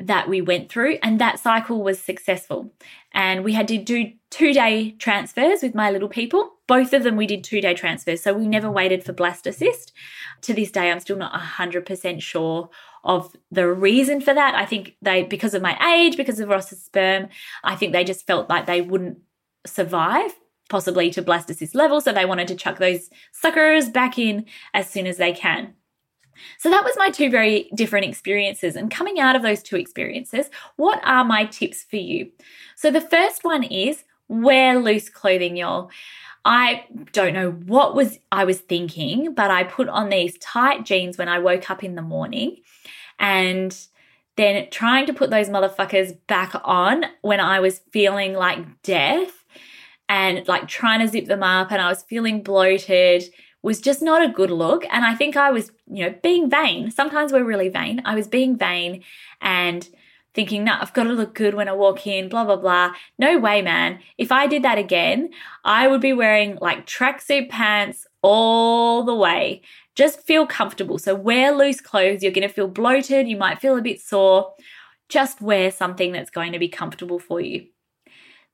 that 0.06 0.28
we 0.28 0.40
went 0.40 0.68
through, 0.68 0.98
and 1.02 1.20
that 1.20 1.38
cycle 1.38 1.82
was 1.82 2.00
successful. 2.00 2.72
And 3.12 3.44
we 3.44 3.52
had 3.52 3.68
to 3.68 3.78
do 3.78 4.12
two 4.30 4.52
day 4.52 4.92
transfers 4.98 5.62
with 5.62 5.74
my 5.74 5.90
little 5.90 6.08
people. 6.08 6.54
Both 6.66 6.92
of 6.92 7.02
them 7.02 7.16
we 7.16 7.26
did 7.26 7.44
two 7.44 7.60
day 7.60 7.74
transfers. 7.74 8.22
So 8.22 8.32
we 8.32 8.48
never 8.48 8.70
waited 8.70 9.04
for 9.04 9.12
blastocyst. 9.12 9.92
To 10.42 10.54
this 10.54 10.70
day, 10.70 10.90
I'm 10.90 11.00
still 11.00 11.16
not 11.16 11.32
100% 11.32 12.22
sure 12.22 12.70
of 13.04 13.34
the 13.50 13.70
reason 13.70 14.20
for 14.20 14.32
that. 14.32 14.54
I 14.54 14.64
think 14.64 14.96
they, 15.02 15.24
because 15.24 15.54
of 15.54 15.62
my 15.62 15.76
age, 15.94 16.16
because 16.16 16.40
of 16.40 16.48
Ross's 16.48 16.82
sperm, 16.82 17.28
I 17.64 17.76
think 17.76 17.92
they 17.92 18.04
just 18.04 18.26
felt 18.26 18.48
like 18.48 18.66
they 18.66 18.80
wouldn't 18.80 19.18
survive 19.66 20.32
possibly 20.68 21.10
to 21.10 21.22
blastocyst 21.22 21.74
level. 21.74 22.00
So 22.00 22.12
they 22.12 22.24
wanted 22.24 22.48
to 22.48 22.54
chuck 22.54 22.78
those 22.78 23.10
suckers 23.32 23.90
back 23.90 24.18
in 24.18 24.46
as 24.72 24.88
soon 24.88 25.06
as 25.06 25.18
they 25.18 25.32
can. 25.32 25.74
So 26.58 26.70
that 26.70 26.84
was 26.84 26.94
my 26.96 27.10
two 27.10 27.30
very 27.30 27.68
different 27.74 28.06
experiences. 28.06 28.74
And 28.74 28.90
coming 28.90 29.20
out 29.20 29.36
of 29.36 29.42
those 29.42 29.62
two 29.62 29.76
experiences, 29.76 30.48
what 30.76 31.00
are 31.04 31.24
my 31.24 31.44
tips 31.44 31.84
for 31.84 31.96
you? 31.96 32.30
So 32.76 32.90
the 32.90 33.00
first 33.00 33.44
one 33.44 33.64
is 33.64 34.04
wear 34.28 34.78
loose 34.78 35.08
clothing, 35.08 35.56
y'all. 35.56 35.90
I 36.44 36.84
don't 37.12 37.34
know 37.34 37.52
what 37.52 37.94
was 37.94 38.18
I 38.32 38.44
was 38.44 38.60
thinking, 38.60 39.34
but 39.34 39.50
I 39.50 39.64
put 39.64 39.88
on 39.88 40.08
these 40.08 40.36
tight 40.38 40.84
jeans 40.84 41.16
when 41.16 41.28
I 41.28 41.38
woke 41.38 41.70
up 41.70 41.84
in 41.84 41.94
the 41.94 42.02
morning 42.02 42.56
and 43.18 43.76
then 44.36 44.68
trying 44.70 45.06
to 45.06 45.12
put 45.12 45.30
those 45.30 45.48
motherfuckers 45.48 46.16
back 46.26 46.52
on 46.64 47.04
when 47.20 47.38
I 47.38 47.60
was 47.60 47.80
feeling 47.92 48.34
like 48.34 48.82
death 48.82 49.44
and 50.08 50.46
like 50.48 50.66
trying 50.66 51.00
to 51.00 51.08
zip 51.08 51.26
them 51.26 51.42
up 51.42 51.70
and 51.70 51.80
I 51.80 51.88
was 51.88 52.02
feeling 52.02 52.42
bloated 52.42 53.24
was 53.62 53.80
just 53.80 54.02
not 54.02 54.24
a 54.24 54.32
good 54.32 54.50
look. 54.50 54.84
And 54.90 55.04
I 55.04 55.14
think 55.14 55.36
I 55.36 55.52
was, 55.52 55.70
you 55.86 56.04
know, 56.04 56.14
being 56.22 56.50
vain. 56.50 56.90
Sometimes 56.90 57.32
we're 57.32 57.44
really 57.44 57.68
vain. 57.68 58.02
I 58.04 58.16
was 58.16 58.26
being 58.26 58.56
vain 58.56 59.04
and 59.40 59.88
thinking, 60.34 60.64
no, 60.64 60.76
I've 60.80 60.92
got 60.92 61.04
to 61.04 61.12
look 61.12 61.34
good 61.34 61.54
when 61.54 61.68
I 61.68 61.72
walk 61.72 62.06
in, 62.06 62.28
blah, 62.28 62.44
blah, 62.44 62.56
blah. 62.56 62.94
No 63.18 63.38
way, 63.38 63.62
man. 63.62 64.00
If 64.18 64.32
I 64.32 64.46
did 64.46 64.62
that 64.62 64.78
again, 64.78 65.30
I 65.64 65.88
would 65.88 66.00
be 66.00 66.12
wearing 66.12 66.58
like 66.60 66.86
tracksuit 66.86 67.48
pants 67.48 68.06
all 68.22 69.04
the 69.04 69.14
way. 69.14 69.62
Just 69.94 70.20
feel 70.20 70.46
comfortable. 70.46 70.98
So 70.98 71.14
wear 71.14 71.52
loose 71.52 71.80
clothes. 71.80 72.22
You're 72.22 72.32
going 72.32 72.48
to 72.48 72.54
feel 72.54 72.68
bloated. 72.68 73.28
You 73.28 73.36
might 73.36 73.60
feel 73.60 73.76
a 73.76 73.82
bit 73.82 74.00
sore. 74.00 74.54
Just 75.08 75.42
wear 75.42 75.70
something 75.70 76.12
that's 76.12 76.30
going 76.30 76.52
to 76.52 76.58
be 76.58 76.68
comfortable 76.68 77.18
for 77.18 77.40
you. 77.40 77.66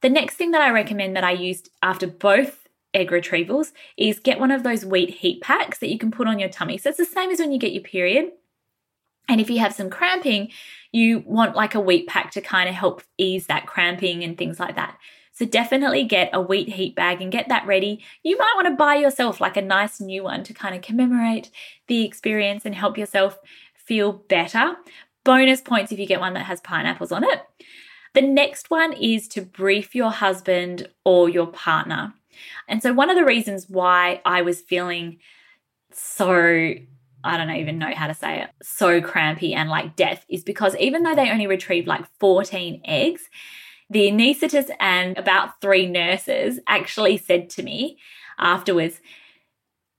The 0.00 0.08
next 0.08 0.34
thing 0.34 0.52
that 0.52 0.62
I 0.62 0.70
recommend 0.70 1.16
that 1.16 1.24
I 1.24 1.32
used 1.32 1.70
after 1.82 2.06
both 2.06 2.66
egg 2.94 3.10
retrievals 3.10 3.72
is 3.96 4.18
get 4.18 4.40
one 4.40 4.50
of 4.50 4.62
those 4.62 4.84
wheat 4.84 5.10
heat 5.10 5.40
packs 5.42 5.78
that 5.78 5.90
you 5.90 5.98
can 5.98 6.10
put 6.10 6.26
on 6.26 6.38
your 6.38 6.48
tummy. 6.48 6.78
So 6.78 6.88
it's 6.88 6.98
the 6.98 7.04
same 7.04 7.30
as 7.30 7.38
when 7.38 7.52
you 7.52 7.58
get 7.58 7.72
your 7.72 7.82
period. 7.82 8.32
And 9.28 9.40
if 9.40 9.50
you 9.50 9.58
have 9.58 9.74
some 9.74 9.90
cramping, 9.90 10.50
you 10.90 11.22
want 11.26 11.54
like 11.54 11.74
a 11.74 11.80
wheat 11.80 12.06
pack 12.06 12.30
to 12.32 12.40
kind 12.40 12.68
of 12.68 12.74
help 12.74 13.02
ease 13.18 13.46
that 13.46 13.66
cramping 13.66 14.24
and 14.24 14.36
things 14.36 14.58
like 14.58 14.76
that. 14.76 14.98
So 15.32 15.44
definitely 15.44 16.02
get 16.02 16.30
a 16.32 16.40
wheat 16.40 16.70
heat 16.70 16.96
bag 16.96 17.22
and 17.22 17.30
get 17.30 17.48
that 17.48 17.66
ready. 17.66 18.02
You 18.24 18.36
might 18.36 18.54
want 18.56 18.66
to 18.66 18.74
buy 18.74 18.96
yourself 18.96 19.40
like 19.40 19.56
a 19.56 19.62
nice 19.62 20.00
new 20.00 20.24
one 20.24 20.42
to 20.44 20.52
kind 20.52 20.74
of 20.74 20.82
commemorate 20.82 21.50
the 21.86 22.04
experience 22.04 22.64
and 22.64 22.74
help 22.74 22.98
yourself 22.98 23.38
feel 23.76 24.12
better. 24.12 24.76
Bonus 25.24 25.60
points 25.60 25.92
if 25.92 25.98
you 25.98 26.06
get 26.06 26.18
one 26.18 26.34
that 26.34 26.46
has 26.46 26.60
pineapples 26.60 27.12
on 27.12 27.22
it. 27.22 27.42
The 28.14 28.22
next 28.22 28.70
one 28.70 28.92
is 28.92 29.28
to 29.28 29.42
brief 29.42 29.94
your 29.94 30.10
husband 30.10 30.88
or 31.04 31.28
your 31.28 31.46
partner. 31.46 32.14
And 32.66 32.82
so, 32.82 32.92
one 32.92 33.10
of 33.10 33.16
the 33.16 33.24
reasons 33.24 33.66
why 33.68 34.20
I 34.24 34.42
was 34.42 34.60
feeling 34.60 35.18
so 35.92 36.74
I 37.28 37.36
don't 37.36 37.50
even 37.50 37.78
know 37.78 37.92
how 37.94 38.06
to 38.06 38.14
say 38.14 38.42
it, 38.42 38.50
so 38.62 39.00
crampy 39.00 39.54
and 39.54 39.68
like 39.68 39.96
death 39.96 40.24
is 40.28 40.42
because 40.42 40.74
even 40.76 41.02
though 41.02 41.14
they 41.14 41.30
only 41.30 41.46
retrieved 41.46 41.86
like 41.86 42.04
14 42.18 42.80
eggs, 42.84 43.28
the 43.90 44.10
anaesthetist 44.10 44.70
and 44.80 45.16
about 45.16 45.60
three 45.60 45.86
nurses 45.86 46.60
actually 46.66 47.16
said 47.16 47.50
to 47.50 47.62
me 47.62 47.98
afterwards, 48.38 49.00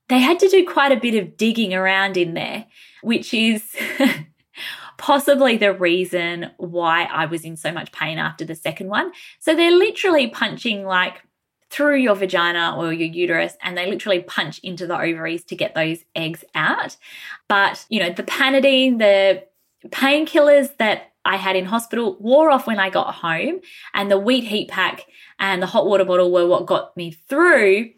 they 0.09 0.19
had 0.19 0.39
to 0.39 0.49
do 0.49 0.65
quite 0.67 0.91
a 0.91 0.99
bit 0.99 1.15
of 1.15 1.37
digging 1.37 1.73
around 1.73 2.17
in 2.17 2.33
there, 2.33 2.65
which 3.01 3.33
is 3.33 3.75
possibly 4.97 5.57
the 5.57 5.73
reason 5.73 6.51
why 6.57 7.03
I 7.03 7.25
was 7.25 7.45
in 7.45 7.55
so 7.55 7.71
much 7.71 7.91
pain 7.91 8.17
after 8.17 8.43
the 8.43 8.55
second 8.55 8.89
one. 8.89 9.11
So 9.39 9.55
they're 9.55 9.71
literally 9.71 10.27
punching 10.27 10.83
like 10.83 11.21
through 11.69 11.97
your 11.97 12.15
vagina 12.15 12.75
or 12.77 12.91
your 12.91 13.07
uterus 13.07 13.55
and 13.61 13.77
they 13.77 13.89
literally 13.89 14.21
punch 14.21 14.59
into 14.59 14.87
the 14.87 14.99
ovaries 14.99 15.43
to 15.45 15.55
get 15.55 15.75
those 15.75 16.03
eggs 16.15 16.43
out. 16.55 16.97
But, 17.47 17.85
you 17.89 17.99
know, 17.99 18.11
the 18.11 18.23
Panadeine, 18.23 18.97
the 18.97 19.43
painkillers 19.89 20.75
that 20.77 21.11
I 21.25 21.35
had 21.35 21.55
in 21.55 21.65
hospital 21.65 22.17
wore 22.19 22.49
off 22.49 22.65
when 22.65 22.79
I 22.79 22.89
got 22.89 23.13
home, 23.13 23.59
and 23.93 24.09
the 24.09 24.17
wheat 24.17 24.45
heat 24.45 24.69
pack 24.69 25.05
and 25.37 25.61
the 25.61 25.67
hot 25.67 25.85
water 25.85 26.05
bottle 26.05 26.31
were 26.31 26.47
what 26.47 26.65
got 26.65 26.95
me 26.97 27.11
through. 27.11 27.91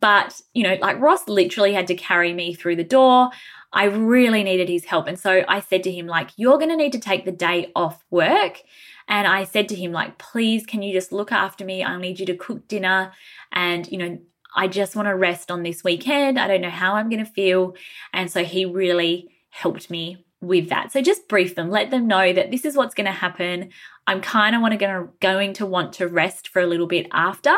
But, 0.00 0.40
you 0.52 0.64
know, 0.64 0.76
like 0.80 1.00
Ross 1.00 1.28
literally 1.28 1.72
had 1.72 1.86
to 1.86 1.94
carry 1.94 2.34
me 2.34 2.54
through 2.54 2.76
the 2.76 2.84
door. 2.84 3.30
I 3.72 3.84
really 3.84 4.42
needed 4.42 4.68
his 4.68 4.84
help. 4.84 5.06
And 5.06 5.18
so 5.18 5.44
I 5.48 5.60
said 5.60 5.84
to 5.84 5.92
him, 5.92 6.06
like, 6.06 6.30
you're 6.36 6.58
going 6.58 6.70
to 6.70 6.76
need 6.76 6.92
to 6.92 6.98
take 6.98 7.24
the 7.24 7.32
day 7.32 7.70
off 7.76 8.04
work. 8.10 8.62
And 9.08 9.26
I 9.26 9.44
said 9.44 9.68
to 9.68 9.74
him, 9.74 9.92
like, 9.92 10.18
please, 10.18 10.66
can 10.66 10.82
you 10.82 10.92
just 10.92 11.12
look 11.12 11.32
after 11.32 11.64
me? 11.64 11.84
I 11.84 11.98
need 11.98 12.18
you 12.18 12.26
to 12.26 12.36
cook 12.36 12.66
dinner. 12.68 13.12
And, 13.52 13.90
you 13.90 13.98
know, 13.98 14.18
I 14.54 14.68
just 14.68 14.96
want 14.96 15.06
to 15.06 15.14
rest 15.14 15.50
on 15.50 15.62
this 15.62 15.84
weekend. 15.84 16.38
I 16.38 16.48
don't 16.48 16.62
know 16.62 16.70
how 16.70 16.94
I'm 16.94 17.08
going 17.08 17.24
to 17.24 17.30
feel. 17.30 17.74
And 18.12 18.30
so 18.30 18.42
he 18.42 18.64
really 18.64 19.30
helped 19.50 19.90
me 19.90 20.24
with 20.40 20.68
that. 20.68 20.92
So 20.92 21.00
just 21.00 21.28
brief 21.28 21.54
them, 21.54 21.70
let 21.70 21.90
them 21.90 22.06
know 22.06 22.32
that 22.32 22.50
this 22.50 22.64
is 22.64 22.76
what's 22.76 22.94
going 22.94 23.06
to 23.06 23.12
happen. 23.12 23.70
I'm 24.06 24.20
kind 24.20 24.54
of 24.54 24.62
want 24.62 24.72
to 24.72 24.78
gonna, 24.78 25.08
going 25.20 25.52
to 25.54 25.66
want 25.66 25.94
to 25.94 26.06
rest 26.06 26.48
for 26.48 26.60
a 26.60 26.66
little 26.66 26.86
bit 26.86 27.08
after, 27.12 27.56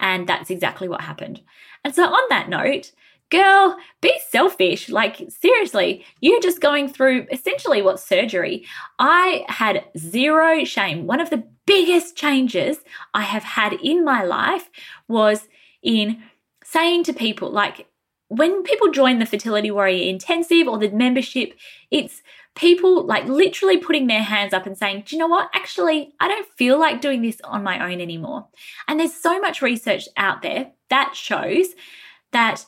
and 0.00 0.26
that's 0.26 0.50
exactly 0.50 0.88
what 0.88 1.02
happened. 1.02 1.42
And 1.84 1.94
so 1.94 2.04
on 2.04 2.22
that 2.30 2.48
note, 2.48 2.92
girl, 3.32 3.78
be 4.02 4.12
selfish. 4.28 4.90
Like 4.90 5.26
seriously, 5.30 6.04
you're 6.20 6.40
just 6.40 6.60
going 6.60 6.88
through 6.88 7.26
essentially 7.32 7.80
what 7.80 7.98
surgery. 7.98 8.66
I 8.98 9.44
had 9.48 9.84
zero 9.96 10.64
shame. 10.64 11.06
One 11.06 11.18
of 11.18 11.30
the 11.30 11.44
biggest 11.66 12.14
changes 12.14 12.76
I 13.14 13.22
have 13.22 13.42
had 13.42 13.72
in 13.72 14.04
my 14.04 14.22
life 14.22 14.68
was 15.08 15.48
in 15.82 16.22
saying 16.62 17.04
to 17.04 17.14
people 17.14 17.50
like 17.50 17.86
when 18.28 18.62
people 18.62 18.90
join 18.90 19.18
the 19.18 19.26
Fertility 19.26 19.70
Warrior 19.70 20.08
Intensive 20.08 20.68
or 20.68 20.78
the 20.78 20.90
membership, 20.90 21.54
it's 21.90 22.22
people 22.54 23.04
like 23.04 23.24
literally 23.24 23.78
putting 23.78 24.08
their 24.08 24.22
hands 24.22 24.52
up 24.52 24.66
and 24.66 24.76
saying, 24.76 25.04
Do 25.06 25.16
you 25.16 25.20
know 25.20 25.26
what? 25.26 25.48
Actually, 25.54 26.12
I 26.20 26.28
don't 26.28 26.46
feel 26.56 26.78
like 26.78 27.00
doing 27.00 27.22
this 27.22 27.40
on 27.44 27.62
my 27.62 27.90
own 27.90 28.00
anymore. 28.00 28.48
And 28.88 29.00
there's 29.00 29.14
so 29.14 29.40
much 29.40 29.62
research 29.62 30.06
out 30.18 30.42
there 30.42 30.72
that 30.90 31.14
shows 31.14 31.68
that 32.32 32.66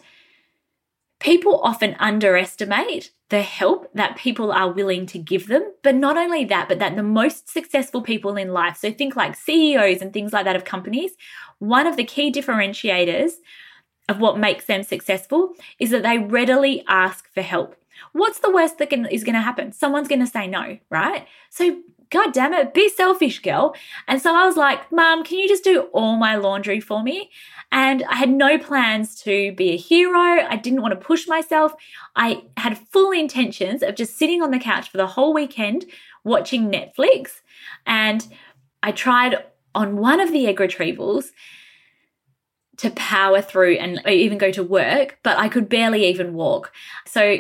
people 1.25 1.59
often 1.63 1.97
underestimate 1.99 3.11
the 3.31 3.41
help 3.41 3.91
that 3.95 4.15
people 4.15 4.53
are 4.53 4.71
willing 4.71 5.07
to 5.07 5.19
give 5.19 5.47
them. 5.49 5.73
But 5.83 5.95
not 5.95 6.19
only 6.19 6.45
that, 6.45 6.69
but 6.69 6.79
that 6.81 6.97
the 6.97 7.03
most 7.03 7.49
successful 7.49 8.03
people 8.03 8.37
in 8.37 8.53
life, 8.53 8.77
so 8.77 8.93
think 8.93 9.17
like 9.17 9.35
CEOs 9.35 10.03
and 10.03 10.13
things 10.13 10.35
like 10.35 10.45
that 10.45 10.55
of 10.55 10.67
companies, 10.67 11.13
one 11.59 11.87
of 11.87 11.97
the 11.97 12.05
key 12.05 12.31
differentiators 12.31 13.33
of 14.07 14.21
what 14.21 14.39
makes 14.39 14.67
them 14.67 14.83
successful 14.83 15.55
is 15.79 15.89
that 15.91 16.03
they 16.03 16.19
readily 16.19 16.85
ask 16.87 17.33
for 17.33 17.41
help. 17.41 17.75
What's 18.13 18.41
the 18.41 18.53
worst 18.53 18.77
that 18.77 18.91
can, 18.91 19.07
is 19.07 19.25
going 19.25 19.35
to 19.35 19.41
happen? 19.41 19.73
Someone's 19.73 20.09
going 20.09 20.21
to 20.21 20.27
say 20.27 20.47
no, 20.47 20.77
right? 20.91 21.27
So, 21.49 21.81
God 22.15 22.33
damn 22.33 22.55
it, 22.55 22.73
be 22.73 22.89
selfish, 22.89 23.41
girl. 23.41 23.75
And 24.07 24.23
so 24.23 24.33
I 24.33 24.47
was 24.47 24.57
like, 24.57 24.93
Mom, 24.93 25.25
can 25.25 25.37
you 25.37 25.49
just 25.49 25.65
do 25.65 25.89
all 25.93 26.15
my 26.17 26.37
laundry 26.37 26.79
for 26.79 27.03
me? 27.03 27.29
And 27.73 28.05
I 28.05 28.15
had 28.15 28.31
no 28.31 28.57
plans 28.57 29.21
to 29.23 29.51
be 29.51 29.73
a 29.73 29.77
hero. 29.77 30.47
I 30.49 30.55
didn't 30.55 30.81
want 30.81 30.93
to 30.93 31.07
push 31.07 31.27
myself. 31.27 31.75
I 32.15 32.45
had 32.57 32.79
full 32.79 33.11
intentions 33.11 33.83
of 33.83 33.97
just 33.97 34.17
sitting 34.17 34.43
on 34.43 34.53
the 34.53 34.61
couch 34.61 34.91
for 34.91 34.97
the 34.97 35.09
whole 35.09 35.35
weekend 35.35 35.87
watching 36.23 36.71
Netflix. 36.71 37.41
And 37.85 38.25
I 38.81 38.93
tried 38.93 39.45
on 39.75 39.97
one 39.97 40.21
of 40.21 40.31
the 40.31 40.47
egg 40.47 40.59
retrievals 40.59 41.33
to 42.77 42.91
power 42.91 43.43
through 43.43 43.75
and 43.79 44.01
even 44.07 44.39
go 44.39 44.53
to 44.53 44.63
work, 44.63 45.19
but 45.25 45.37
I 45.37 45.49
could 45.49 45.69
barely 45.69 46.07
even 46.07 46.35
walk. 46.35 46.71
So, 47.09 47.39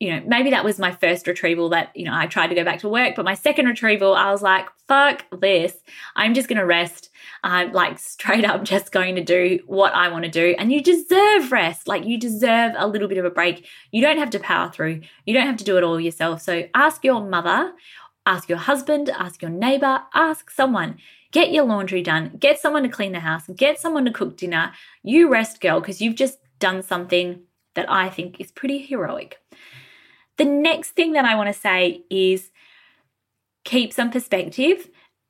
you 0.00 0.10
know, 0.10 0.22
maybe 0.26 0.50
that 0.50 0.64
was 0.64 0.78
my 0.78 0.92
first 0.92 1.26
retrieval 1.26 1.68
that, 1.70 1.96
you 1.96 2.04
know, 2.04 2.14
I 2.14 2.26
tried 2.26 2.48
to 2.48 2.54
go 2.54 2.64
back 2.64 2.80
to 2.80 2.88
work, 2.88 3.14
but 3.14 3.24
my 3.24 3.34
second 3.34 3.66
retrieval, 3.66 4.14
I 4.14 4.30
was 4.30 4.42
like, 4.42 4.66
fuck 4.88 5.24
this. 5.40 5.74
I'm 6.16 6.34
just 6.34 6.48
going 6.48 6.58
to 6.58 6.66
rest. 6.66 7.10
I'm 7.42 7.72
like 7.72 7.98
straight 7.98 8.44
up 8.44 8.64
just 8.74 8.92
going 8.92 9.14
to 9.14 9.24
do 9.24 9.60
what 9.66 9.94
I 9.94 10.08
want 10.08 10.24
to 10.24 10.30
do. 10.30 10.54
And 10.58 10.72
you 10.72 10.82
deserve 10.82 11.52
rest. 11.52 11.86
Like 11.88 12.04
you 12.04 12.18
deserve 12.18 12.72
a 12.76 12.86
little 12.86 13.08
bit 13.08 13.18
of 13.18 13.24
a 13.24 13.30
break. 13.30 13.66
You 13.92 14.02
don't 14.02 14.18
have 14.18 14.30
to 14.30 14.40
power 14.40 14.70
through, 14.70 15.02
you 15.24 15.34
don't 15.34 15.46
have 15.46 15.58
to 15.58 15.64
do 15.64 15.78
it 15.78 15.84
all 15.84 16.00
yourself. 16.00 16.42
So 16.42 16.64
ask 16.74 17.04
your 17.04 17.22
mother, 17.22 17.72
ask 18.26 18.48
your 18.48 18.58
husband, 18.58 19.10
ask 19.10 19.42
your 19.42 19.50
neighbor, 19.50 20.02
ask 20.14 20.50
someone 20.50 20.98
Get 21.34 21.50
your 21.50 21.64
laundry 21.64 22.00
done, 22.00 22.36
get 22.38 22.60
someone 22.60 22.84
to 22.84 22.88
clean 22.88 23.10
the 23.10 23.18
house, 23.18 23.48
get 23.56 23.80
someone 23.80 24.04
to 24.04 24.12
cook 24.12 24.36
dinner. 24.36 24.70
You 25.02 25.28
rest, 25.28 25.60
girl, 25.60 25.80
because 25.80 26.00
you've 26.00 26.14
just 26.14 26.38
done 26.60 26.80
something 26.80 27.40
that 27.74 27.90
I 27.90 28.08
think 28.08 28.40
is 28.40 28.52
pretty 28.52 28.78
heroic. 28.78 29.40
The 30.36 30.44
next 30.44 30.90
thing 30.90 31.12
that 31.12 31.24
I 31.24 31.36
want 31.36 31.52
to 31.52 31.58
say 31.58 32.02
is 32.10 32.50
keep 33.64 33.92
some 33.92 34.10
perspective. 34.10 34.88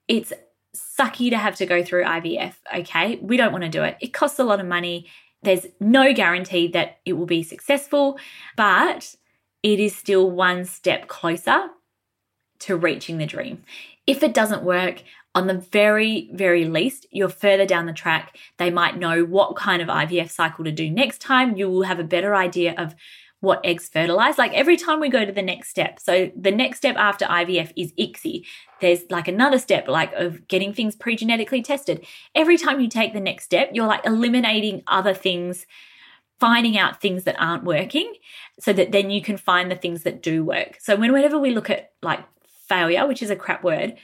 It's 0.08 0.32
sucky 0.74 1.30
to 1.30 1.38
have 1.38 1.56
to 1.56 1.66
go 1.66 1.84
through 1.84 2.04
IVF, 2.04 2.54
okay? 2.74 3.16
We 3.16 3.36
don't 3.36 3.52
want 3.52 3.64
to 3.64 3.70
do 3.70 3.82
it. 3.82 3.96
It 4.00 4.12
costs 4.12 4.38
a 4.38 4.44
lot 4.44 4.60
of 4.60 4.66
money. 4.66 5.06
There's 5.42 5.66
no 5.78 6.12
guarantee 6.12 6.68
that 6.68 6.98
it 7.04 7.14
will 7.14 7.26
be 7.26 7.42
successful, 7.42 8.18
but 8.56 9.14
it 9.62 9.78
is 9.78 9.94
still 9.94 10.30
one 10.30 10.64
step 10.64 11.06
closer 11.06 11.68
to 12.60 12.76
reaching 12.76 13.18
the 13.18 13.26
dream. 13.26 13.62
If 14.06 14.22
it 14.22 14.34
doesn't 14.34 14.62
work, 14.62 15.02
on 15.34 15.48
the 15.48 15.54
very, 15.54 16.30
very 16.32 16.64
least, 16.64 17.06
you're 17.10 17.28
further 17.28 17.66
down 17.66 17.86
the 17.86 17.92
track. 17.92 18.36
They 18.58 18.70
might 18.70 18.98
know 18.98 19.24
what 19.24 19.56
kind 19.56 19.82
of 19.82 19.88
IVF 19.88 20.30
cycle 20.30 20.64
to 20.64 20.70
do 20.70 20.88
next 20.88 21.20
time. 21.20 21.56
You 21.56 21.68
will 21.68 21.82
have 21.82 21.98
a 21.98 22.04
better 22.04 22.36
idea 22.36 22.74
of 22.78 22.94
what 23.44 23.64
eggs 23.64 23.88
fertilize. 23.88 24.38
Like 24.38 24.52
every 24.52 24.76
time 24.76 24.98
we 24.98 25.09
go 25.09 25.24
to 25.24 25.33
the 25.33 25.42
next 25.42 25.68
step. 25.68 26.00
So 26.00 26.30
the 26.35 26.50
next 26.50 26.78
step 26.78 26.96
after 26.96 27.24
IVF 27.26 27.72
is 27.76 27.92
ICSI. 27.92 28.44
There's 28.80 29.02
like 29.11 29.28
another 29.28 29.59
step, 29.59 29.87
like 29.87 30.12
of 30.14 30.48
getting 30.48 30.72
things 30.72 30.96
pre 30.96 31.14
genetically 31.14 31.62
tested. 31.62 32.04
Every 32.35 32.59
time 32.59 32.80
you 32.80 32.88
take 32.88 33.12
the 33.12 33.20
next 33.20 33.44
step, 33.44 33.70
you're 33.72 33.87
like 33.87 34.04
eliminating 34.04 34.83
other 34.88 35.14
things, 35.14 35.66
finding 36.40 36.76
out 36.76 37.00
things 37.00 37.24
that 37.24 37.40
aren't 37.40 37.64
working 37.64 38.12
so 38.59 38.72
that 38.72 38.92
then 38.92 39.11
you 39.11 39.22
can 39.22 39.37
find 39.37 39.70
the 39.70 39.76
things 39.76 40.02
that 40.02 40.22
do 40.22 40.44
work. 40.44 40.78
So 40.80 40.96
whenever 40.96 41.38
we 41.38 41.52
look 41.52 41.70
at 41.70 41.92
like 42.02 42.20
failure, 42.68 43.07
which 43.07 43.22
is 43.22 43.30
a 43.30 43.37
crap 43.37 43.62
word, 43.62 43.94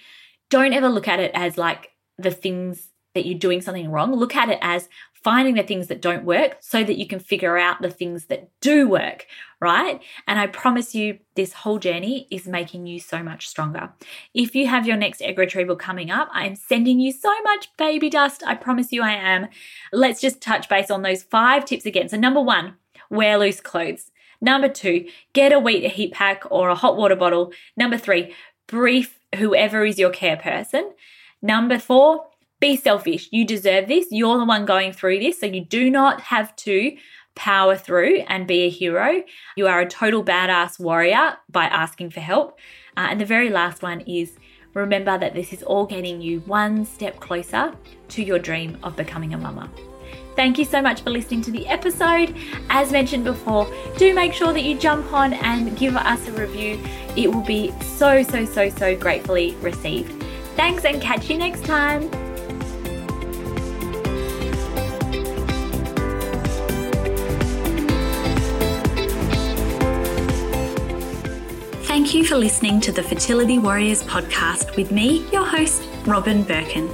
don't 0.51 0.73
ever 0.73 0.89
look 0.89 1.09
at 1.09 1.21
it 1.21 1.33
as 1.35 1.57
like 1.57 1.91
the 2.19 2.31
things 2.31 2.89
that 3.15 3.27
you're 3.27 3.39
doing 3.39 3.61
something 3.61 3.91
wrong. 3.91 4.15
Look 4.15 4.37
at 4.37 4.49
it 4.49 4.59
as 4.63 4.89
finding 5.23 5.55
the 5.55 5.63
things 5.63 5.89
that 5.89 6.01
don't 6.01 6.25
work 6.25 6.57
so 6.61 6.83
that 6.83 6.97
you 6.97 7.07
can 7.07 7.19
figure 7.19 7.59
out 7.59 7.83
the 7.83 7.91
things 7.91 8.27
that 8.27 8.49
do 8.61 8.89
work, 8.89 9.27
right? 9.61 10.01
And 10.27 10.39
I 10.39 10.47
promise 10.47 10.95
you, 10.95 11.19
this 11.35 11.53
whole 11.53 11.79
journey 11.79 12.27
is 12.31 12.47
making 12.47 12.87
you 12.87 12.99
so 13.01 13.23
much 13.23 13.49
stronger. 13.49 13.93
If 14.33 14.55
you 14.55 14.67
have 14.67 14.87
your 14.87 14.97
next 14.97 15.21
egg 15.21 15.39
retrieval 15.39 15.77
coming 15.77 16.11
up, 16.11 16.29
I'm 16.33 16.57
sending 16.57 17.01
you 17.01 17.13
so 17.13 17.33
much 17.43 17.69
baby 17.77 18.09
dust. 18.09 18.43
I 18.47 18.55
promise 18.55 18.93
you 18.93 19.03
I 19.03 19.13
am. 19.13 19.49
Let's 19.93 20.21
just 20.21 20.41
touch 20.41 20.69
base 20.69 20.91
on 20.91 21.03
those 21.03 21.23
five 21.23 21.65
tips 21.65 21.85
again. 21.85 22.09
So, 22.09 22.17
number 22.17 22.41
one, 22.41 22.77
wear 23.11 23.39
loose 23.39 23.61
clothes. 23.61 24.11
Number 24.41 24.69
two, 24.69 25.07
get 25.35 25.53
a 25.53 25.59
wheat 25.59 25.87
heat 25.93 26.15
pack 26.15 26.45
or 26.51 26.71
a 26.71 26.75
hot 26.75 26.97
water 26.97 27.17
bottle. 27.17 27.53
Number 27.77 27.99
three, 27.99 28.35
brief 28.67 29.19
whoever 29.37 29.85
is 29.85 29.99
your 29.99 30.11
care 30.11 30.37
person. 30.37 30.93
Number 31.43 31.79
four, 31.79 32.27
be 32.61 32.77
selfish. 32.77 33.29
You 33.33 33.45
deserve 33.45 33.89
this. 33.89 34.07
You're 34.11 34.39
the 34.39 34.45
one 34.45 34.67
going 34.67 34.93
through 34.93 35.19
this. 35.19 35.41
So 35.41 35.47
you 35.47 35.65
do 35.65 35.91
not 35.91 36.21
have 36.21 36.55
to 36.57 36.97
power 37.35 37.77
through 37.77 38.19
and 38.29 38.47
be 38.47 38.63
a 38.63 38.71
hero. 38.71 39.23
You 39.57 39.67
are 39.67 39.81
a 39.81 39.89
total 39.89 40.23
badass 40.23 40.79
warrior 40.79 41.39
by 41.49 41.65
asking 41.65 42.11
for 42.11 42.21
help. 42.21 42.59
Uh, 42.97 43.09
and 43.11 43.21
the 43.21 43.25
very 43.25 43.51
last 43.51 43.83
one 43.83 44.01
is 44.03 44.37
remember 44.75 45.19
that 45.19 45.35
this 45.35 45.53
is 45.53 45.63
all 45.63 45.87
getting 45.87 46.21
you 46.21 46.41
one 46.41 46.85
step 46.85 47.19
closer 47.19 47.75
to 48.09 48.23
your 48.23 48.39
dream 48.39 48.79
of 48.83 48.95
becoming 48.95 49.35
a 49.35 49.39
mama. 49.39 49.71
Thank 50.37 50.59
you 50.59 50.65
so 50.65 50.81
much 50.81 51.03
for 51.03 51.11
listening 51.11 51.43
to 51.43 51.51
the 51.51 51.67
episode. 51.67 52.35
As 52.69 52.93
mentioned 52.93 53.25
before, 53.25 53.73
do 53.97 54.15
make 54.15 54.33
sure 54.33 54.53
that 54.53 54.63
you 54.63 54.79
jump 54.79 55.13
on 55.13 55.35
and 55.35 55.77
give 55.77 55.97
us 55.97 56.29
a 56.29 56.33
review. 56.33 56.81
It 57.17 57.33
will 57.33 57.43
be 57.43 57.73
so, 57.81 58.23
so, 58.23 58.45
so, 58.45 58.69
so 58.71 58.97
gratefully 58.97 59.55
received. 59.57 60.23
Thanks 60.57 60.85
and 60.85 61.01
catch 61.01 61.31
you 61.31 61.37
next 61.37 61.65
time. 61.65 62.11
Thank 72.11 72.25
you 72.25 72.29
for 72.29 72.39
listening 72.39 72.81
to 72.81 72.91
the 72.91 73.05
Fertility 73.05 73.61
Warriors 73.61 74.03
podcast 74.03 74.75
with 74.75 74.91
me, 74.91 75.25
your 75.31 75.47
host, 75.47 75.89
Robyn 76.07 76.43
Birkin. 76.43 76.91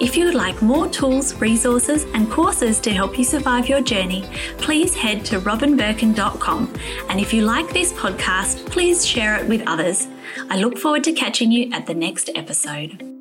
If 0.00 0.16
you 0.16 0.24
would 0.24 0.34
like 0.34 0.62
more 0.62 0.88
tools, 0.88 1.34
resources, 1.34 2.04
and 2.14 2.30
courses 2.30 2.80
to 2.80 2.90
help 2.90 3.18
you 3.18 3.24
survive 3.24 3.68
your 3.68 3.82
journey, 3.82 4.24
please 4.56 4.94
head 4.94 5.22
to 5.26 5.38
robynbirkin.com. 5.40 6.74
And 7.10 7.20
if 7.20 7.34
you 7.34 7.42
like 7.42 7.74
this 7.74 7.92
podcast, 7.92 8.64
please 8.64 9.04
share 9.04 9.36
it 9.36 9.46
with 9.46 9.62
others. 9.66 10.08
I 10.48 10.56
look 10.56 10.78
forward 10.78 11.04
to 11.04 11.12
catching 11.12 11.52
you 11.52 11.70
at 11.74 11.86
the 11.86 11.92
next 11.92 12.30
episode. 12.34 13.13